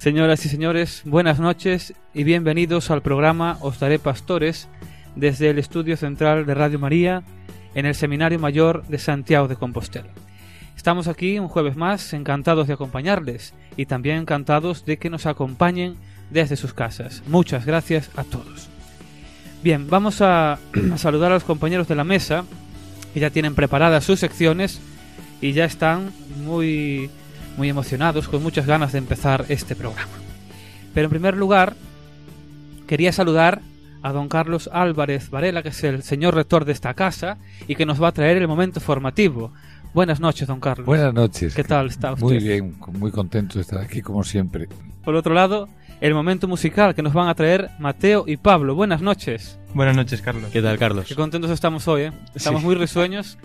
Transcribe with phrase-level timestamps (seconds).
[0.00, 4.66] Señoras y señores, buenas noches y bienvenidos al programa Os Daré Pastores
[5.14, 7.22] desde el Estudio Central de Radio María
[7.74, 10.08] en el Seminario Mayor de Santiago de Compostela.
[10.74, 15.96] Estamos aquí un jueves más, encantados de acompañarles y también encantados de que nos acompañen
[16.30, 17.22] desde sus casas.
[17.26, 18.70] Muchas gracias a todos.
[19.62, 20.58] Bien, vamos a,
[20.96, 22.46] saludar a los compañeros de la mesa
[23.12, 24.80] que ya tienen preparadas sus secciones
[25.42, 26.10] y ya están
[26.42, 27.10] muy
[27.56, 30.12] muy emocionados, con muchas ganas de empezar este programa.
[30.94, 31.74] Pero en primer lugar,
[32.86, 33.60] quería saludar
[34.02, 37.36] a don Carlos Álvarez Varela, que es el señor rector de esta casa
[37.68, 39.52] y que nos va a traer el momento formativo.
[39.92, 40.86] Buenas noches, don Carlos.
[40.86, 41.54] Buenas noches.
[41.54, 42.22] ¿Qué tal está usted?
[42.24, 44.68] Muy bien, muy contento de estar aquí como siempre.
[45.04, 45.68] Por otro lado,
[46.00, 48.74] el momento musical que nos van a traer Mateo y Pablo.
[48.74, 49.58] Buenas noches.
[49.74, 50.50] Buenas noches, Carlos.
[50.52, 51.06] ¿Qué tal, Carlos?
[51.06, 52.12] Qué contentos estamos hoy, ¿eh?
[52.34, 52.66] Estamos Sí.
[52.66, 53.36] muy risueños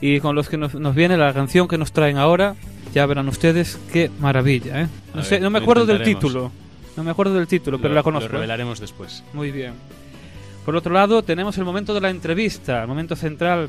[0.00, 2.54] y con los que nos, nos viene la canción que nos traen ahora,
[2.94, 4.88] ya verán ustedes qué maravilla, ¿eh?
[5.14, 6.50] No A sé, ver, no me acuerdo del título.
[6.96, 8.28] No me acuerdo del título, pero Lo- la conozco.
[8.28, 8.36] Lo ¿eh?
[8.38, 9.22] revelaremos después.
[9.34, 9.72] Muy bien.
[10.64, 13.68] Por otro lado, tenemos el momento de la entrevista, el momento central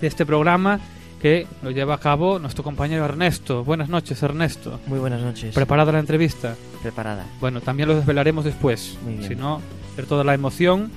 [0.00, 0.80] de este programa
[1.20, 3.62] que lo lleva a cabo nuestro compañero Ernesto.
[3.64, 4.80] Buenas noches, Ernesto.
[4.86, 5.54] Muy buenas noches.
[5.54, 6.56] ¿Preparada la entrevista?
[6.82, 7.26] Preparada.
[7.40, 8.98] Bueno, también lo desvelaremos después.
[9.04, 9.28] Muy bien.
[9.28, 9.60] Si no,
[9.96, 10.90] ver toda la emoción.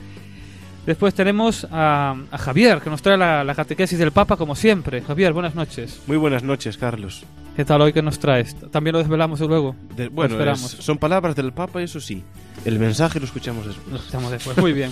[0.85, 5.01] Después tenemos a, a Javier, que nos trae la, la catequesis del Papa, como siempre.
[5.01, 6.01] Javier, buenas noches.
[6.05, 7.23] Muy buenas noches, Carlos.
[7.55, 8.55] ¿Qué tal hoy que nos traes?
[8.69, 9.75] También lo desvelamos luego.
[9.95, 12.23] De- bueno, es- son palabras del Papa, eso sí.
[12.65, 13.87] El mensaje lo escuchamos después.
[13.89, 14.57] Lo escuchamos después.
[14.57, 14.91] Muy bien.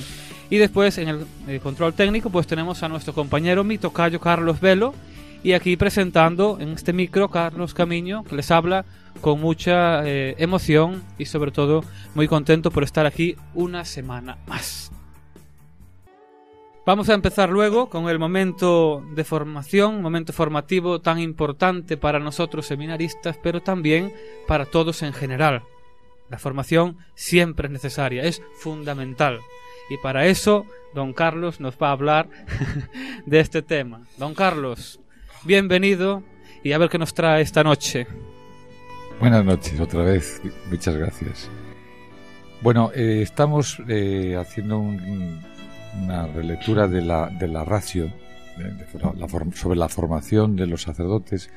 [0.50, 4.60] Y después, en el, eh, control técnico, pues tenemos a nuestro compañero, mi tocayo Carlos
[4.60, 4.96] Velo.
[5.44, 8.86] Y aquí presentando en este micro Carlos Camiño, que les habla
[9.22, 11.84] con mucha eh, emoción y sobre todo
[12.16, 14.90] muy contento por estar aquí una semana más.
[16.86, 22.66] Vamos a empezar luego con el momento de formación, momento formativo tan importante para nosotros
[22.66, 24.12] seminaristas, pero también
[24.48, 25.64] para todos en general.
[26.30, 29.40] La formación siempre es necesaria, es fundamental.
[29.90, 32.30] Y para eso, don Carlos nos va a hablar
[33.26, 34.02] de este tema.
[34.18, 35.00] Don Carlos,
[35.44, 36.22] bienvenido
[36.64, 38.08] y a ver qué nos trae esta noche.
[39.22, 41.50] Buenas noches otra vez, muchas gracias.
[42.62, 45.53] Bueno, eh, estamos eh, haciendo un-
[46.02, 48.12] una relectura de la, de la ratio
[49.54, 51.50] sobre la formación de los sacerdotes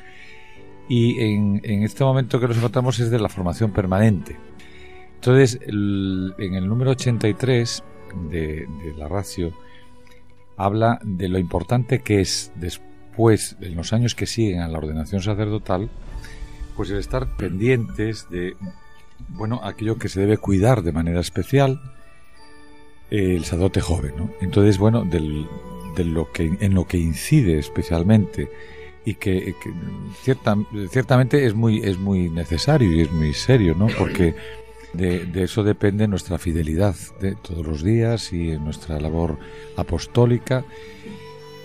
[0.88, 4.36] y en, en este momento que nos encontramos es de la formación permanente.
[5.16, 7.82] Entonces, en el número 83
[8.30, 9.52] de, de la ratio
[10.56, 15.22] habla de lo importante que es después, en los años que siguen a la ordenación
[15.22, 15.90] sacerdotal,
[16.76, 18.56] pues el estar pendientes de
[19.30, 21.80] bueno aquello que se debe cuidar de manera especial
[23.10, 24.30] el sacerdote joven ¿no?
[24.40, 25.46] entonces bueno del,
[25.96, 28.50] de lo que en lo que incide especialmente
[29.04, 29.72] y que, que
[30.22, 30.56] cierta-
[30.90, 34.34] ciertamente es muy es muy necesario y es muy serio no porque
[34.92, 39.38] de, eso depende nuestra fidelidad de todos los días y nuestra labor
[39.76, 40.64] apostólica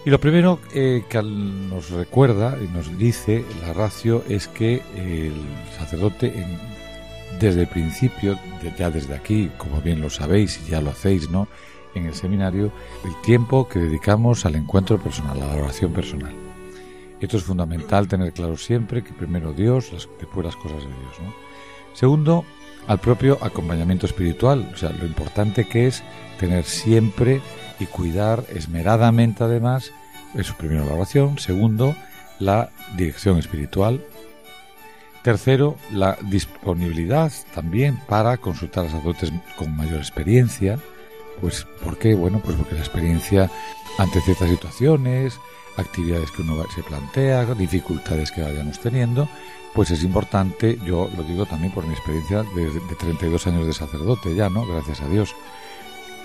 [0.05, 5.33] y lo primero eh, que nos recuerda y nos dice la ratio es que el
[5.77, 6.80] sacerdote, en-
[7.39, 8.37] desde el principio,
[8.77, 11.47] ya desde aquí, como bien lo sabéis y ya lo hacéis, ¿no?
[11.93, 12.71] En el seminario,
[13.03, 16.33] el tiempo que dedicamos al encuentro personal, a la oración personal.
[17.19, 21.33] Esto es fundamental tener claro siempre que primero Dios, después las cosas de Dios.
[21.93, 22.45] Segundo,
[22.87, 26.03] al propio acompañamiento espiritual, o sea, lo importante que es
[26.39, 27.41] tener siempre
[27.79, 29.91] y cuidar esmeradamente además,
[30.33, 31.95] eso primero la oración, segundo,
[32.39, 34.01] la dirección espiritual,
[35.23, 40.79] tercero, la disponibilidad también para consultar a sacerdotes con mayor experiencia,
[41.39, 42.13] pues ¿por qué?
[42.15, 43.49] Bueno, pues porque la experiencia
[43.97, 45.39] ante ciertas situaciones,
[45.77, 49.27] actividades que uno se plantea, dificultades que vayamos teniendo,
[49.73, 53.73] pues es importante, yo lo digo también por mi experiencia de, de 32 años de
[53.73, 54.65] sacerdote ya, ¿no?
[54.65, 55.33] Gracias a Dios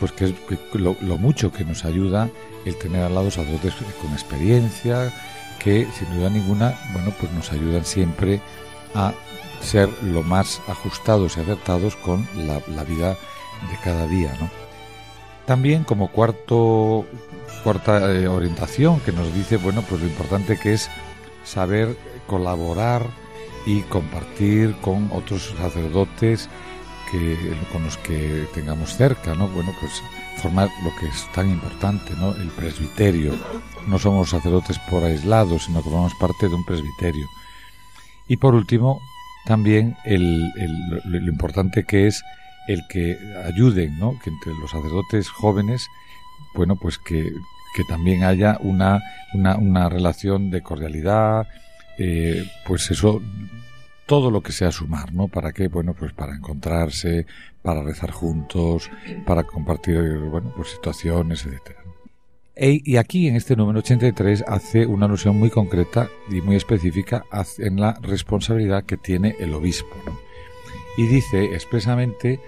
[0.01, 0.35] pues que, es-
[0.75, 2.29] lo mucho que nos ayuda
[2.67, 3.73] el tener al lado sacerdotes
[4.03, 5.11] con experiencia,
[5.59, 8.41] que sin duda ninguna, bueno, pues nos ayudan siempre
[8.97, 9.13] a
[9.61, 13.11] ser lo más ajustados y acertados con la, vida
[13.71, 14.49] de cada día, ¿no?
[15.45, 17.07] También como cuarto
[17.63, 20.89] cuarta eh, orientación que nos dice, bueno, pues lo importante que es
[21.45, 21.97] saber
[22.27, 23.07] colaborar
[23.65, 26.49] y compartir con otros sacerdotes
[27.11, 27.37] que
[27.73, 29.49] con los que tengamos cerca, ¿no?
[29.49, 30.03] Bueno, pues
[30.43, 32.35] formar lo que es tan importante, ¿no?
[32.35, 33.35] El presbiterio.
[33.87, 37.29] No somos sacerdotes por aislados, sino que formamos parte de un presbiterio.
[38.29, 39.01] Y por último,
[39.47, 40.51] también el,
[41.05, 42.23] lo, importante que es
[42.67, 44.19] el que ayuden, ¿no?
[44.23, 45.87] Que entre los sacerdotes jóvenes,
[46.55, 47.31] bueno, pues que,
[47.77, 49.01] que también haya una,
[49.35, 51.47] una, una relación de cordialidad,
[51.99, 53.23] eh, pues eso
[54.07, 55.29] todo lo que sea sumar, ¿no?
[55.29, 55.69] ¿Para qué?
[55.69, 57.27] Bueno, pues para encontrarse,
[57.63, 58.91] para rezar juntos,
[59.25, 61.86] para compartir, bueno, pues situaciones, etcétera.
[62.59, 67.27] Y aquí en este número 83 hace una alusión muy concreta y muy específica
[67.59, 69.95] en la responsabilidad que tiene el obispo.
[70.97, 72.41] Y dice expresamente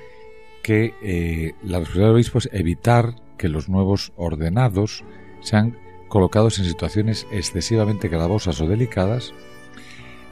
[0.63, 5.05] que eh, la responsabilidad del obispo es evitar que los nuevos ordenados
[5.43, 5.77] sean
[6.09, 9.35] colocados en situaciones excesivamente gravosas o delicadas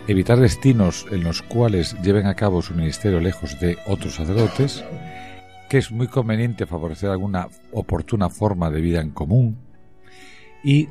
[0.09, 4.85] evitar destinos en los cuales lleven a cabo su ministerio lejos de otros sacerdotes,
[5.69, 9.66] que es muy conveniente favorecer alguna oportuna forma de vida en común
[10.67, 10.89] y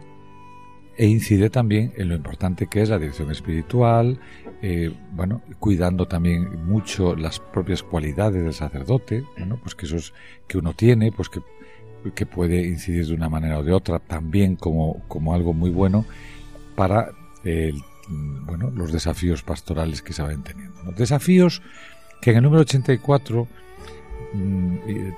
[0.98, 4.18] e incide también en lo importante que es la dirección espiritual,
[4.62, 10.13] eh, bueno, cuidando también mucho las propias cualidades del sacerdote, bueno, pues que esos
[10.48, 11.42] que uno tiene, pues que,
[12.16, 16.06] que puede incidir de una manera o de otra, también como, como algo muy bueno
[16.78, 17.12] para
[18.45, 20.83] bueno, los desafíos pastorales que se van teniendo.
[20.83, 21.62] Los desafíos
[22.21, 23.75] que en el número 84 mm,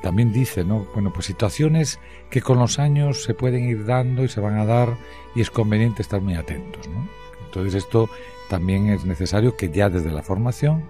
[0.02, 0.88] también dice, ¿no?
[0.94, 2.00] Bueno, pues situaciones
[2.30, 4.98] que con los años se pueden ir dando y se van a dar
[5.36, 7.08] y es conveniente estar muy atentos, ¿no?
[7.46, 8.10] Entonces esto
[8.50, 10.84] también es necesario que ya desde la formación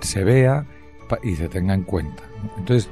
[0.00, 0.66] se vea
[1.22, 2.22] y se tenga en cuenta.
[2.56, 2.88] Entonces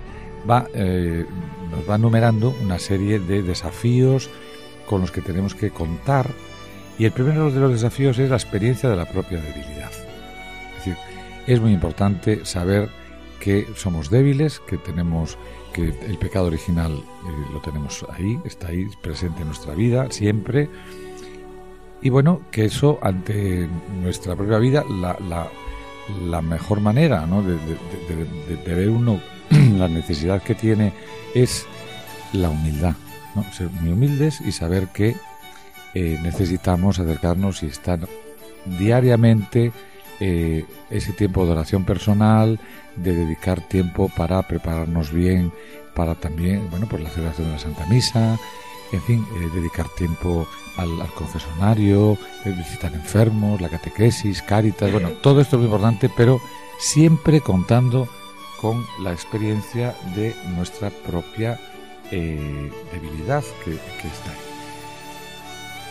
[0.49, 1.27] va, eh,
[1.71, 4.31] nos va numerando una serie de desafíos
[4.87, 6.27] con los que tenemos que contar
[6.99, 9.91] y el primero de los desafíos es la experiencia de la propia debilidad.
[9.91, 10.97] Es decir,
[11.47, 12.89] es muy importante saber
[13.41, 15.39] que somos débiles, que tenemos
[15.73, 20.71] que el pecado original eh, lo tenemos ahí, está ahí presente en nuestra vida siempre.
[22.01, 23.69] Y bueno, que eso ante
[24.03, 25.17] nuestra propia vida, la,
[26.23, 30.93] la, mejor manera de, ver uno la necesidad que tiene
[31.35, 31.67] es
[32.33, 32.95] la humildad.
[33.53, 35.15] Ser muy humildes y saber que
[35.95, 37.99] eh, necesitamos acercarnos y estar
[38.79, 39.73] diariamente
[40.21, 42.59] eh, ese tiempo de oración personal,
[42.97, 45.53] de dedicar tiempo para prepararnos bien
[45.95, 48.39] para también, bueno, pues la celebración de la Santa Misa,
[48.93, 50.47] en fin, eh, dedicar tiempo
[50.77, 56.41] al, al confesonario, visitar enfermos, la catequesis, cáritas, bueno, todo esto es muy importante, pero
[56.79, 58.09] siempre contando
[58.61, 61.59] con la experiencia de nuestra propia
[62.11, 64.31] debilidad que, que está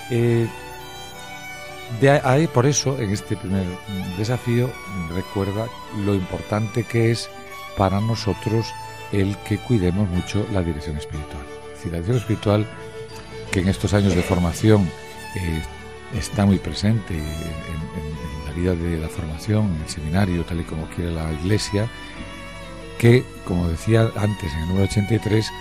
[0.10, 0.50] ahí.
[2.02, 3.64] De ahí, por eso, en este primer
[4.18, 4.70] desafío,
[5.14, 5.68] recuerda
[6.04, 7.30] lo importante que es
[7.78, 8.68] para nosotros
[9.12, 11.44] el que cuidemos mucho la dirección espiritual.
[11.78, 12.68] Es la dirección espiritual,
[13.52, 14.90] que en estos años de formación
[15.36, 15.62] eh,
[16.18, 17.26] está muy presente en,
[18.46, 21.90] la vida de la formación, en el seminario, tal y como quiere la Iglesia,
[22.98, 25.52] que, como decía antes en el número 83,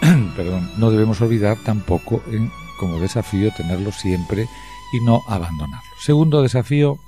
[0.36, 4.48] perdón, no debemos olvidar tampoco en como desafío tenerlo siempre
[4.94, 5.90] y no abandonarlo.
[5.98, 7.00] Segundo desafío,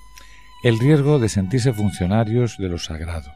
[0.64, 3.32] el riesgo de sentirse funcionarios de lo sagrado.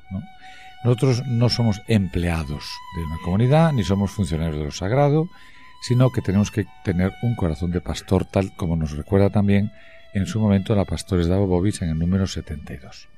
[0.83, 2.65] Nosotros no somos empleados
[2.97, 5.29] de una comunidad, ni somos funcionarios de lo sagrado,
[5.83, 9.71] sino que tenemos que tener un corazón de pastor, tal como nos recuerda también
[10.15, 13.09] en su momento la Pastores de Abobovich en el número 72.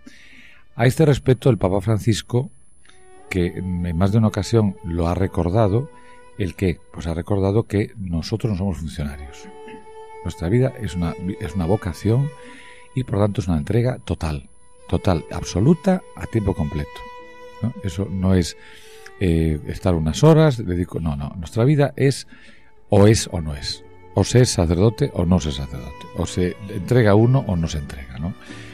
[0.77, 2.51] A este respecto, el Papa Francisco,
[3.31, 5.89] que en más de una ocasión lo ha recordado,
[6.39, 6.79] ¿El qué?
[6.93, 9.49] Pues ha recordado que nosotros no somos funcionarios.
[10.25, 12.31] Nuestra vida es una, es una vocación
[12.95, 14.49] y por tanto es una entrega total,
[14.89, 16.91] total, absoluta, a tiempo completo.
[17.85, 18.57] Eso no es
[19.21, 22.27] eh, estar unas horas, dedico, no, no, nuestra vida es
[22.89, 23.85] o es o no es.
[24.15, 26.07] O se es sacerdote o no se es sacerdote.
[26.17, 28.13] O se entrega uno o no se entrega.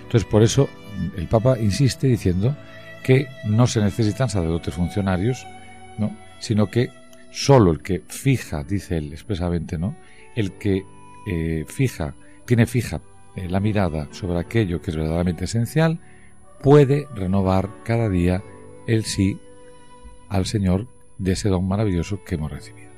[0.09, 0.69] Entonces por eso
[1.17, 2.57] el Papa insiste diciendo
[3.05, 5.47] que no se necesitan sacerdotes funcionarios,
[5.99, 6.17] ¿no?
[6.40, 6.90] sino que
[7.31, 9.97] solo el que fija, dice él expresamente, ¿no?
[10.35, 10.85] El que
[11.31, 12.15] eh, fija,
[12.47, 13.03] tiene fija
[13.37, 16.01] eh, la mirada sobre aquello que es verdaderamente esencial,
[16.63, 18.43] puede renovar cada día
[18.87, 19.39] el sí
[20.31, 20.87] al Señor
[21.19, 22.89] de ese don maravilloso que hemos recibido.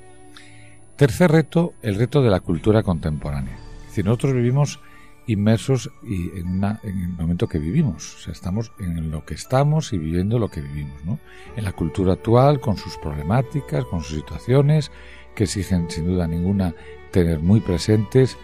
[0.95, 3.59] Tercer reto, el reto de la cultura contemporánea.
[3.91, 4.81] Si nosotros vivimos
[5.27, 8.17] inmersos y en, en, el momento que vivimos.
[8.17, 11.19] O sea, estamos en lo que estamos y viviendo lo que vivimos, ¿no?
[11.57, 14.91] En la cultura actual, con sus problemáticas, con sus situaciones,
[15.35, 16.75] que exigen sin duda ninguna
[17.11, 18.37] tener muy presentes,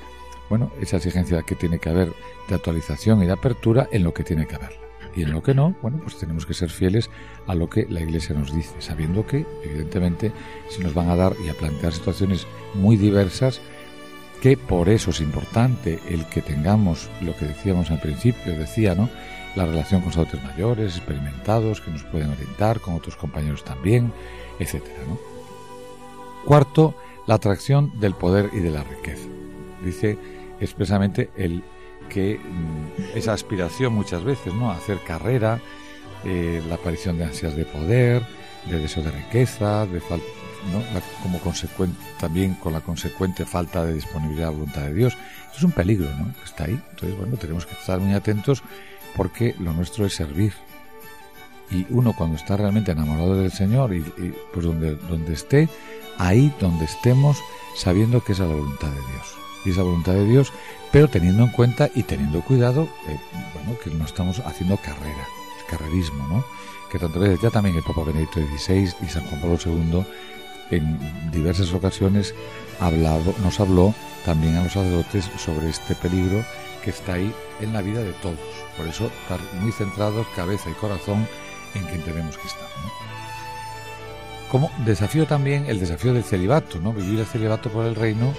[0.49, 2.12] bueno, esa exigencia que tiene que haber
[2.49, 4.87] de actualización y de apertura en lo que tiene que haber.
[5.16, 7.11] y en lo que no, bueno, pues tenemos que ser fieles
[7.46, 10.30] a lo que la Iglesia nos dice, sabiendo que, evidentemente,
[10.68, 13.62] si nos van a dar y a plantear situaciones muy diversas,
[14.42, 19.08] que por eso es importante el que tengamos lo que decíamos al principio, decía, ¿no?
[19.56, 24.12] La relación con sacerdotes mayores, experimentados, que nos pueden orientar, con otros compañeros también,
[24.58, 24.99] etcétera.
[26.44, 26.94] Cuarto,
[27.26, 29.28] la atracción del poder y de la riqueza.
[29.85, 30.18] Dice
[30.61, 31.62] expresamente el
[32.09, 34.71] que mm, esa aspiración muchas veces, ¿no?
[34.71, 35.61] Hacer carrera,
[36.25, 38.23] eh, la aparición de ansias de poder,
[38.71, 40.83] de deseo de riqueza, de ¿no?
[41.23, 45.16] como consecuente también con la consecuente falta de disponibilidad a la voluntad de Dios.
[45.54, 46.35] Es un peligro, ¿no?
[46.45, 46.80] Está ahí.
[46.90, 48.62] Entonces, bueno, tenemos que estar muy atentos
[49.14, 50.52] porque lo nuestro es servir.
[51.71, 54.00] Y uno cuando está realmente enamorado del Señor y,
[54.52, 55.68] pues donde, donde esté,
[56.18, 57.38] ahí donde estemos,
[57.75, 59.37] sabiendo que es a la voluntad de Dios.
[59.64, 60.52] Y esa voluntad de Dios,
[60.92, 63.18] pero teniendo en cuenta y teniendo cuidado, eh,
[63.82, 65.26] que no estamos haciendo carrera,
[65.58, 66.44] el carrerismo, ¿no?
[66.90, 70.04] Que tanto veces ya también el Papa Benedicto XVI y San Juan Pablo II
[70.70, 72.35] en diversas ocasiones
[72.80, 73.94] hablado, nos habló
[74.25, 76.44] también a los sacerdotes sobre este peligro
[76.82, 78.38] que está ahí en la vida de todos.
[78.76, 81.26] Por eso estar muy centrados, cabeza y corazón,
[81.75, 82.68] en quien tenemos que estar.
[84.50, 86.92] Como desafío también el desafío del celibato, ¿no?
[86.92, 88.32] Vivir el celibato por el reino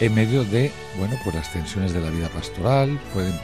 [0.00, 3.34] en medio de, bueno, pues las tensiones de la vida pastoral, pueden,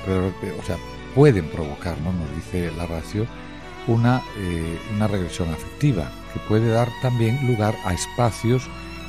[0.59, 0.77] o sea,
[1.15, 2.13] pueden provocar, ¿no?
[2.13, 3.27] Nos dice la ratio,
[3.87, 8.69] una, eh, una regresión afectiva que puede dar también lugar a espacios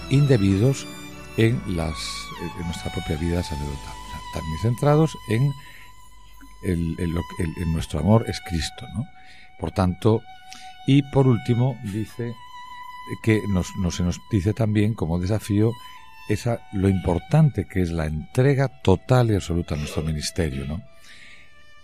[0.09, 0.87] indebidos
[1.37, 1.95] en, las,
[2.59, 3.93] en nuestra propia vida sacerdotal.
[4.33, 5.53] también centrados en,
[6.63, 7.13] el,
[7.71, 8.85] nuestro amor es Cristo.
[8.95, 9.05] ¿no?
[9.59, 10.21] Por tanto,
[10.85, 12.33] y por último, dice
[13.23, 15.71] que nos, se nos dice también como desafío
[16.29, 20.81] esa, lo importante que es la entrega total y absoluta a nuestro ministerio, ¿no?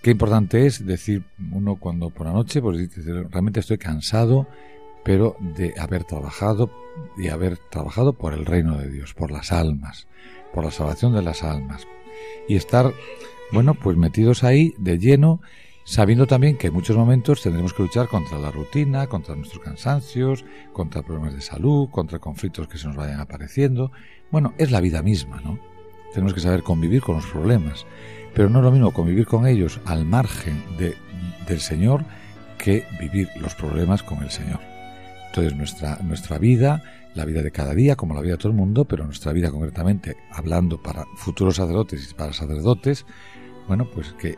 [0.02, 2.90] Qué importante es decir uno cuando por la noche, pues
[3.32, 4.48] realmente estoy cansado,
[5.06, 6.70] pero de haber trabajado
[7.18, 10.08] y haber trabajado por el reino de Dios, por las almas,
[10.54, 11.88] por la salvación de las almas.
[12.50, 12.94] Y estar,
[13.54, 15.40] bueno, pues metidos ahí de lleno
[15.84, 20.46] sabiendo también que en muchos momentos tendremos que luchar contra la rutina, contra nuestros cansancios,
[20.72, 23.92] contra problemas de salud, contra conflictos que se nos vayan apareciendo.
[24.32, 25.60] Bueno, es la vida misma, ¿no?
[26.14, 27.86] Tenemos que saber convivir con los problemas,
[28.34, 30.96] pero no es lo mismo convivir con ellos al margen de,
[31.48, 32.06] del Señor
[32.58, 34.60] que vivir los problemas con el Señor.
[35.28, 36.84] Entonces nuestra, nuestra vida,
[37.16, 39.52] la vida de cada día, como la vida de todo el mundo, pero nuestra vida
[39.52, 43.06] concretamente, hablando para futuros sacerdotes y para sacerdotes,
[43.68, 44.38] bueno, pues que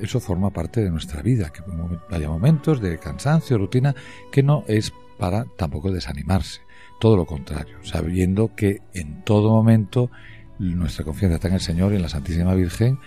[0.00, 1.62] eso forma parte de nuestra vida, que
[2.10, 3.94] haya momentos de cansancio, rutina,
[4.30, 6.60] que no es para tampoco desanimarse.
[7.00, 10.10] Todo lo contrario, sabiendo que en todo momento
[10.58, 12.98] nuestra confianza está en el Señor y en la Santísima Virgen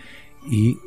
[0.49, 0.77] y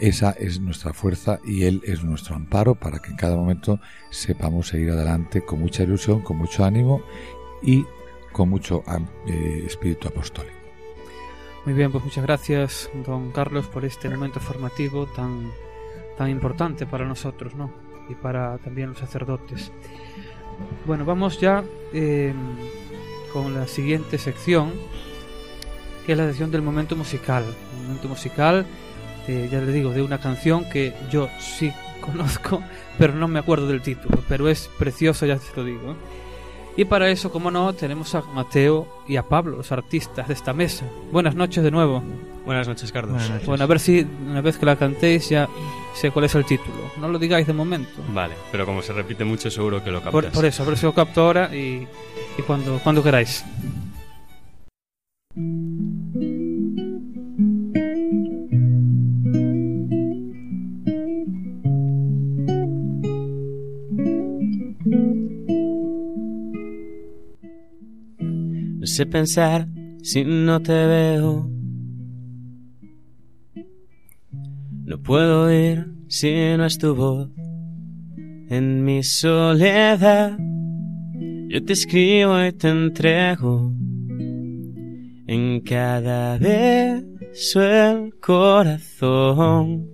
[0.00, 4.68] esa es nuestra fuerza y Él es nuestro amparo para que en cada momento sepamos
[4.68, 7.02] seguir adelante con mucha ilusión, con mucho ánimo
[7.62, 7.84] y
[8.32, 8.84] con mucho
[9.26, 10.55] eh, espíritu apostólico.
[11.66, 15.50] Muy bien, pues muchas gracias, don Carlos, por este momento formativo tan,
[16.16, 17.72] tan importante para nosotros, ¿no?
[18.08, 19.72] Y para también los sacerdotes.
[20.84, 22.36] Bueno, vamos ya em,
[23.32, 24.74] con la siguiente sección,
[26.06, 27.42] que es la sección del momento musical.
[27.80, 28.64] Un momento musical,
[29.26, 32.62] ya les digo, de una canción que yo sí conozco,
[32.96, 35.90] pero no me acuerdo del título, pero es precioso, ya te lo digo.
[35.90, 36.25] ¿eh?
[36.76, 40.52] Y para eso, como no, tenemos a Mateo y a Pablo, los artistas de esta
[40.52, 40.84] mesa.
[41.10, 42.02] Buenas noches de nuevo.
[42.44, 43.22] Buenas noches, Carlos.
[43.46, 45.48] Bueno, a ver si una vez que la cantéis ya
[45.94, 46.76] sé cuál es el título.
[47.00, 48.02] No lo digáis de momento.
[48.12, 50.32] Vale, pero como se repite mucho, seguro que lo captas.
[50.34, 51.88] Por, eso, a ver si lo capto ahora y,
[52.36, 53.42] y cuando, cuando queráis.
[68.86, 69.68] Sé pensar
[70.02, 71.50] si no te veo.
[74.84, 77.30] No puedo oír si no es tu voz.
[78.48, 80.38] En mi soledad
[81.48, 83.72] yo te escribo y te entrego
[85.26, 89.88] en cada beso el corazón.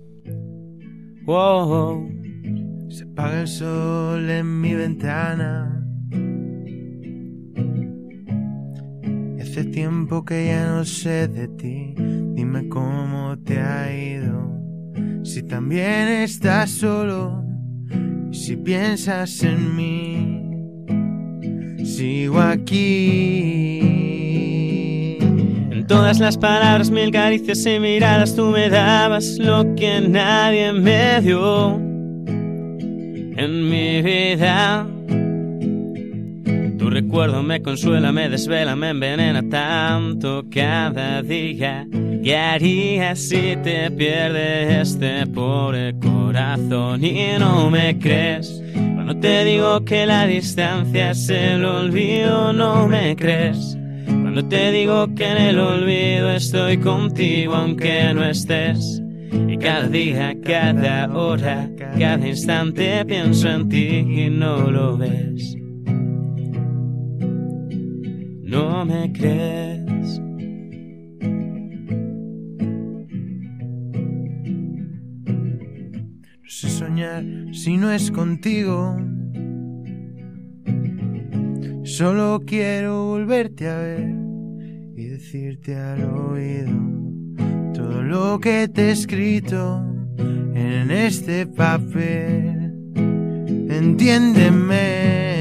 [2.89, 5.82] Se apaga el sol en mi ventana
[9.53, 11.93] Hace tiempo que ya no sé de ti,
[12.33, 14.51] dime cómo te ha ido.
[15.23, 17.45] Si también estás solo,
[18.31, 20.41] si piensas en mí,
[21.85, 23.79] sigo aquí.
[25.21, 31.21] En todas las palabras, mil caricias y miradas, tú me dabas lo que nadie me
[31.21, 31.75] dio.
[33.37, 34.87] en mi vida.
[36.93, 41.87] Recuerdo me consuela, me desvela, me envenena tanto cada día.
[42.23, 48.61] ¿Qué harías si te pierde este pobre corazón y no me crees?
[48.93, 53.75] Cuando te digo que la distancia es el olvido, no me crees.
[54.05, 59.01] Cuando te digo que en el olvido estoy contigo aunque no estés.
[59.47, 65.62] Y cada día, cada hora, cada instante pienso en ti y no lo ves.
[68.53, 70.19] No me crees.
[76.39, 78.95] No sé soñar si no es contigo.
[81.83, 84.07] Solo quiero volverte a ver
[84.97, 86.73] y decirte al oído
[87.73, 89.83] todo lo que te he escrito
[90.53, 92.71] en este papel.
[93.67, 95.32] Entiéndeme.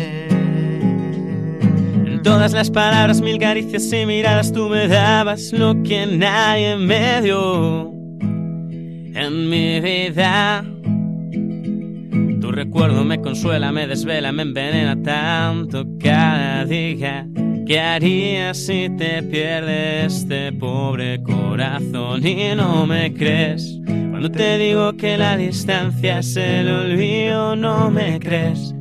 [2.23, 7.91] Todas las palabras, mil caricias y miradas, tú me dabas lo que nadie me dio
[9.15, 10.65] en mi vida.
[12.41, 17.27] Tu recuerdo me consuela, me desvela, me envenena tanto cada día.
[17.67, 23.81] ¿Qué harías si te pierdes este pobre corazón y no me crees?
[23.85, 28.73] Cuando te digo que la distancia es el olvido, no me crees.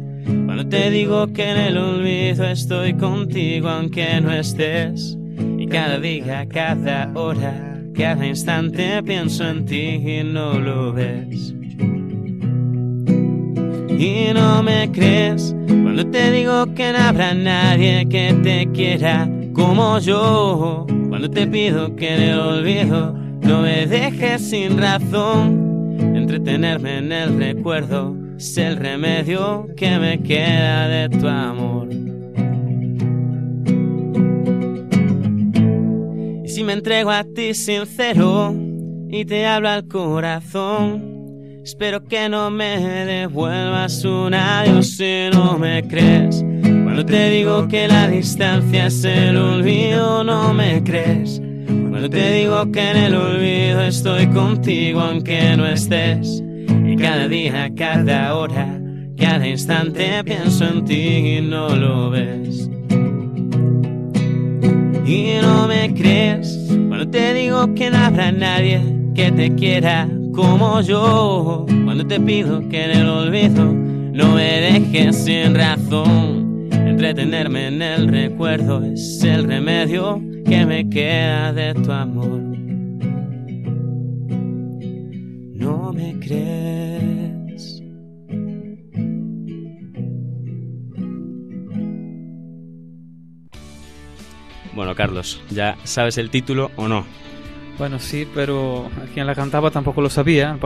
[0.45, 5.17] Cuando te digo que en el olvido estoy contigo aunque no estés.
[5.57, 11.53] Y cada día, cada hora, cada instante pienso en ti y no lo ves.
[13.97, 19.99] Y no me crees cuando te digo que no habrá nadie que te quiera como
[19.99, 20.85] yo.
[21.09, 25.97] Cuando te pido que en el olvido no me dejes sin razón.
[26.15, 31.87] Entretenerme en el recuerdo es el remedio que me queda de tu amor.
[36.43, 38.55] Y si me entrego a ti sincero
[39.09, 41.61] y te hablo al corazón.
[41.63, 46.43] Espero que no me devuelvas un adiós si no me crees.
[46.63, 51.39] Cuando te digo que la distancia es el olvido, no me crees.
[51.67, 56.43] Cuando te digo que en el olvido estoy contigo aunque no estés.
[56.91, 58.67] Y cada día, cada hora,
[59.17, 62.69] cada instante pienso en ti y no lo ves.
[65.05, 68.81] Y no me crees cuando te digo que no habrá nadie
[69.15, 71.65] que te quiera como yo.
[71.85, 76.67] Cuando te pido que en el olvido no me dejes sin razón.
[76.73, 82.41] Entretenerme en el recuerdo es el remedio que me queda de tu amor.
[85.61, 86.80] No me crees.
[94.73, 97.05] Bueno, Carlos, ¿ya sabes el título o no?
[97.77, 100.57] Bueno, sí, pero quien la cantaba tampoco lo sabía,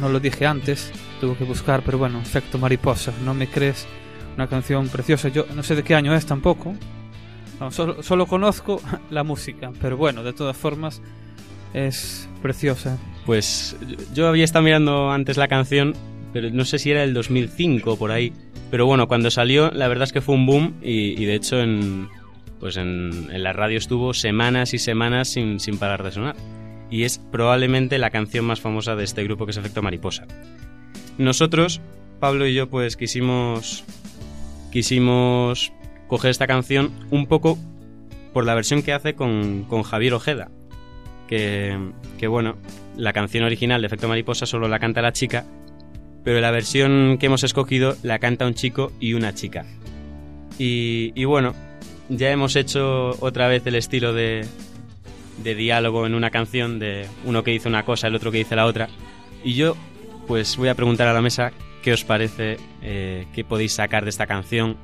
[0.00, 3.86] no lo dije antes, tuve que buscar, pero bueno, efecto mariposa, no me crees,
[4.34, 6.74] una canción preciosa, yo no sé de qué año es tampoco,
[7.60, 11.00] no, solo, solo conozco la música, pero bueno, de todas formas
[11.72, 12.98] es preciosa.
[13.24, 13.76] Pues
[14.12, 15.94] yo había estado mirando antes la canción,
[16.32, 18.32] pero no sé si era el 2005 por ahí.
[18.70, 21.60] Pero bueno, cuando salió, la verdad es que fue un boom y, y de hecho
[21.60, 22.08] en,
[22.60, 26.36] pues en, la radio estuvo semanas y semanas sin, sin parar de sonar.
[26.90, 30.26] Y es probablemente la canción más famosa de este grupo que es Efecto Mariposa.
[31.18, 31.80] Nosotros,
[32.20, 33.84] Pablo y yo, pues quisimos,
[34.70, 35.72] quisimos
[36.08, 37.58] coger esta canción un poco
[38.32, 40.50] por la versión que hace con, con Javier Ojeda.
[41.28, 41.78] Que,
[42.18, 42.56] que bueno,
[42.96, 45.46] la canción original de Efecto Mariposa solo la canta la chica,
[46.22, 49.64] pero la versión que hemos escogido la canta un chico y una chica.
[50.58, 51.54] Y, y bueno,
[52.08, 54.46] ya hemos hecho otra vez el estilo de,
[55.42, 58.56] de diálogo en una canción, de uno que dice una cosa, el otro que dice
[58.56, 58.88] la otra.
[59.42, 59.76] Y yo,
[60.26, 64.10] pues voy a preguntar a la mesa qué os parece, eh, qué podéis sacar de
[64.10, 64.76] esta canción,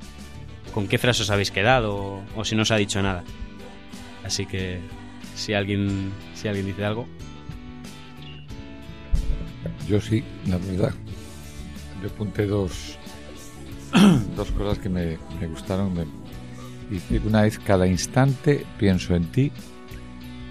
[0.74, 3.24] con qué frases os habéis quedado o, si no os ha dicho nada.
[4.24, 4.80] Así que
[5.35, 7.06] si alguien, si alguien dice algo.
[9.88, 10.94] Yo sí, la verdad.
[12.02, 12.96] Yo apunté dos,
[14.37, 15.94] dos cosas que me, me gustaron.
[15.94, 16.06] De,
[16.90, 19.53] y una es, cada instante pienso en ti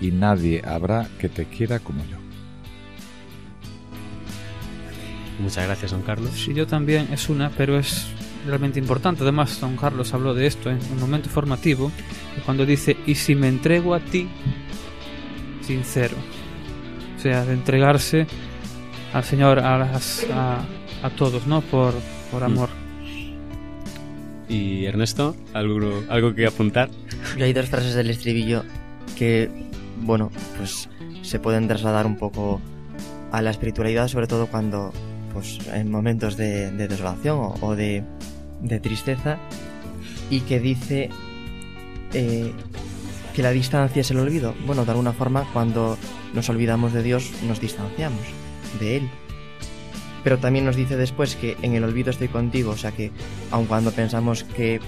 [0.02, 2.18] y nadie habrá que te quiera como yo.
[5.40, 6.32] Muchas gracias, don Carlos.
[6.32, 8.08] Sí, yo también es una, pero es
[8.46, 9.24] realmente importante.
[9.24, 11.92] Además, don Carlos habló de esto en un momento formativo,
[12.46, 14.28] cuando dice, y si me entrego a ti,
[15.62, 16.18] sincero.
[17.18, 18.28] O sea, de entregarse
[19.14, 20.60] al Señor, a, las, a,
[21.04, 21.62] a todos, ¿no?
[21.62, 21.94] Por,
[22.32, 22.79] por Mm.
[24.50, 26.90] Y Ernesto, ¿algo, algo que apuntar?
[27.40, 28.64] Hay dos frases del estribillo
[29.16, 29.50] que,
[30.02, 30.90] bueno, pues
[31.22, 32.60] se pueden trasladar un poco
[33.32, 34.92] a la espiritualidad, sobre todo cuando,
[35.34, 38.04] pues, en momentos de, de desolación o, de
[38.82, 39.38] tristeza,
[40.32, 41.10] y que dice
[42.14, 42.52] eh,
[43.36, 44.56] que la distancia es el olvido.
[44.66, 45.96] Bueno, de alguna forma, cuando
[46.34, 48.22] nos olvidamos de Dios, nos distanciamos
[48.80, 49.10] de Él.
[50.24, 53.12] Pero también nos dice después que en el olvido estoy contigo, o sea que,
[53.52, 54.80] aun cuando pensamos que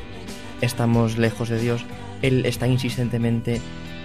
[0.61, 1.85] estamos lejos de Dios,
[2.21, 3.61] Él está insistentemente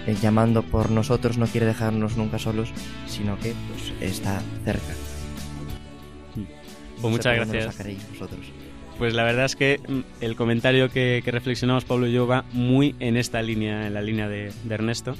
[0.07, 2.69] eh, llamando por nosotros, no quiere dejarnos nunca solos,
[3.07, 4.93] sino que pues, está cerca.
[7.01, 7.75] Pues muchas gracias.
[8.97, 12.45] Pues la verdad es que mm, el comentario que, que reflexionamos Pablo y yo va
[12.53, 15.15] muy en esta línea, en la línea de, de Ernesto.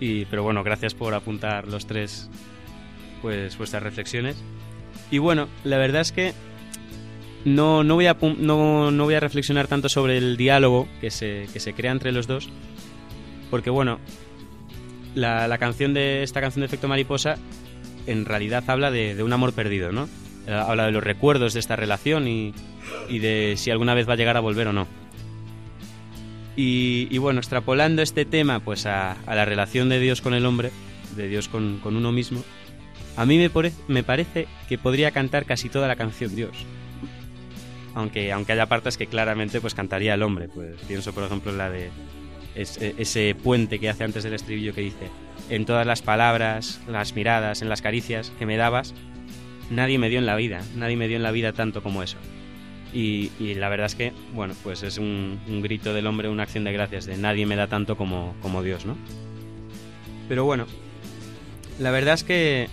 [0.00, 2.30] Y, pero bueno, gracias por apuntar los tres
[3.20, 4.36] pues vuestras reflexiones.
[5.10, 6.32] Y bueno, la verdad es que
[7.44, 11.46] no, no, voy, a, no, no voy a reflexionar tanto sobre el diálogo que se,
[11.52, 12.48] que se crea entre los dos.
[13.50, 13.98] Porque bueno,
[15.14, 17.36] la, la canción de esta canción de Efecto Mariposa
[18.06, 20.08] en realidad habla de, un amor perdido, ¿no?
[20.46, 22.54] Eh, habla de los recuerdos de esta relación y,
[23.08, 24.86] y de si alguna vez va a llegar a volver o no.
[26.56, 30.44] Y, y bueno, extrapolando este tema pues a, a la relación de Dios con el
[30.46, 30.70] hombre,
[31.16, 32.42] de Dios con, con uno mismo,
[33.20, 36.56] a mí me, pare- me parece que podría cantar casi toda la canción Dios.
[37.94, 40.48] Aunque, aunque haya partes que claramente pues cantaría el hombre.
[40.48, 41.90] Pues pienso por ejemplo en la de
[42.54, 45.08] ese, ese puente que hace antes del estribillo que dice
[45.50, 48.94] en todas las palabras, las miradas, en las caricias que me dabas,
[49.70, 52.16] nadie me dio en la vida, nadie me dio en la vida tanto como eso.
[52.94, 56.44] Y, y la verdad es que, bueno, pues es un, un grito del hombre, una
[56.44, 58.96] acción de gracias, de nadie me da tanto como, como Dios, ¿no?
[60.28, 60.66] Pero bueno,
[61.80, 62.68] la verdad es que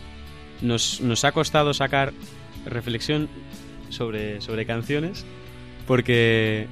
[0.61, 2.13] nos, nos ha costado sacar
[2.65, 3.29] reflexión
[3.89, 5.25] sobre, sobre canciones,
[5.85, 6.67] porque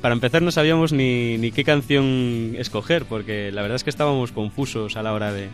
[0.00, 4.32] para empezar no sabíamos ni, ni qué canción escoger, porque la verdad es que estábamos
[4.32, 5.48] confusos a la hora de,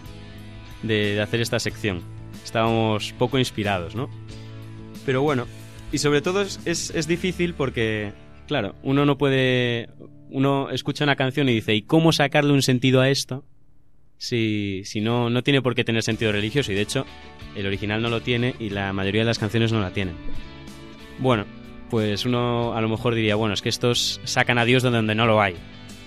[0.83, 2.03] de, hacer esta sección.
[2.45, 4.11] Estábamos poco inspirados, ¿no?
[5.07, 5.47] Pero bueno,
[5.93, 8.13] y sobre todo es, es difícil porque,
[8.47, 9.89] claro, uno no puede...
[10.31, 13.45] Uno escucha una canción y dice, ¿y cómo sacarle un sentido a esto?
[14.25, 16.73] Si, si no, no tiene por qué tener sentido religioso.
[16.73, 17.05] Y de hecho,
[17.55, 20.15] el original no lo tiene y la mayoría de las canciones no la tienen.
[21.19, 21.45] Bueno,
[21.91, 25.15] pues uno a lo mejor diría, bueno, es que estos sacan a Dios de donde
[25.15, 25.57] no lo hay.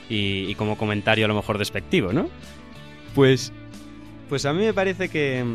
[0.10, 2.28] Y, como comentario a lo mejor despectivo, ¿no?
[3.14, 3.54] Pues,
[4.30, 5.46] pues a mí me parece que,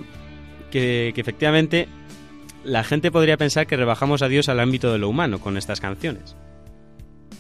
[0.70, 1.88] que, efectivamente
[2.62, 5.80] la gente podría pensar que rebajamos a Dios al ámbito de lo humano con estas
[5.80, 6.36] canciones.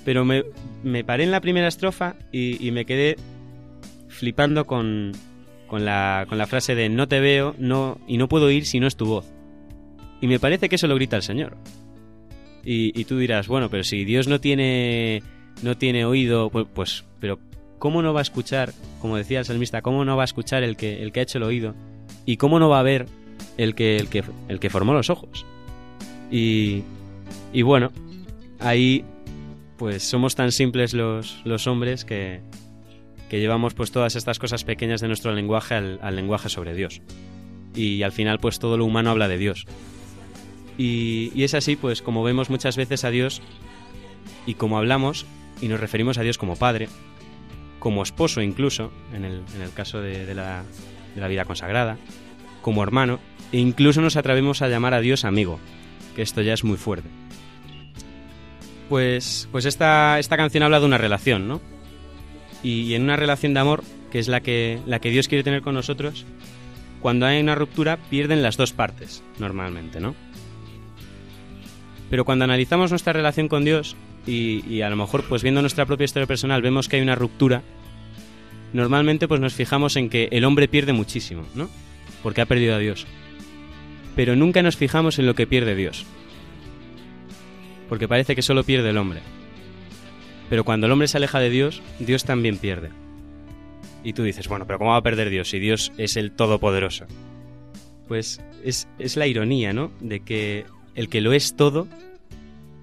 [0.04, 0.42] Pero me,
[0.82, 3.16] me paré en la primera estrofa y me quedé
[4.12, 5.12] flipando con,
[5.66, 8.78] con, la, con la frase de no te veo no, y no puedo ir si
[8.78, 9.32] no es tu voz.
[10.20, 11.56] Y me parece que eso lo grita el Señor.
[12.64, 15.22] Y, y tú dirás, bueno, pero si Dios no tiene,
[15.62, 17.40] no tiene oído, pues, pues, pero
[17.78, 20.76] ¿cómo no va a escuchar, como decía el salmista, cómo no va a escuchar el
[20.76, 21.74] que, el que ha hecho el oído?
[22.24, 23.06] ¿Y cómo no va a ver
[23.56, 25.44] el que, el que, el que formó los ojos?
[26.30, 26.82] Y,
[27.52, 27.90] y bueno,
[28.60, 29.04] ahí
[29.76, 32.40] pues somos tan simples los, los hombres que,
[33.32, 37.00] que llevamos pues todas estas cosas pequeñas de nuestro lenguaje al, lenguaje sobre Dios.
[37.74, 39.64] Y al final pues todo lo humano habla de Dios.
[40.76, 43.40] Y, y, es así, pues como vemos muchas veces a Dios
[44.44, 45.24] y como hablamos
[45.62, 46.90] y nos referimos a Dios como Padre,
[47.78, 50.62] como esposo incluso, en el, en el caso de, de, la,
[51.14, 51.96] de, la, vida consagrada,
[52.60, 53.18] como hermano,
[53.50, 55.58] e incluso nos atrevemos a llamar a Dios amigo,
[56.14, 57.08] que esto ya es muy fuerte.
[58.90, 61.71] Pues, pues esta, esta canción habla de una relación, ¿no?
[62.62, 65.62] Y, en una relación de amor, que es la que, la que Dios quiere tener
[65.62, 66.24] con nosotros,
[67.00, 70.14] cuando hay una ruptura pierden las dos partes, normalmente, ¿no?
[72.08, 73.96] Pero cuando analizamos nuestra relación con Dios
[74.26, 77.14] y, y, a lo mejor pues viendo nuestra propia historia personal vemos que hay una
[77.14, 77.62] ruptura,
[78.72, 81.68] normalmente pues nos fijamos en que el hombre pierde muchísimo, ¿no?
[82.22, 83.06] Porque ha perdido a Dios.
[84.14, 86.04] Pero nunca nos fijamos en lo que pierde Dios.
[87.88, 89.20] Porque parece que solo pierde el hombre.
[90.52, 92.90] Pero cuando el hombre se aleja de Dios, Dios también pierde.
[94.04, 97.06] Y tú dices, bueno, pero ¿cómo va a perder Dios si Dios es el Todopoderoso?
[98.06, 99.90] Pues es, es la ironía, ¿no?
[100.00, 101.88] De que el que lo es todo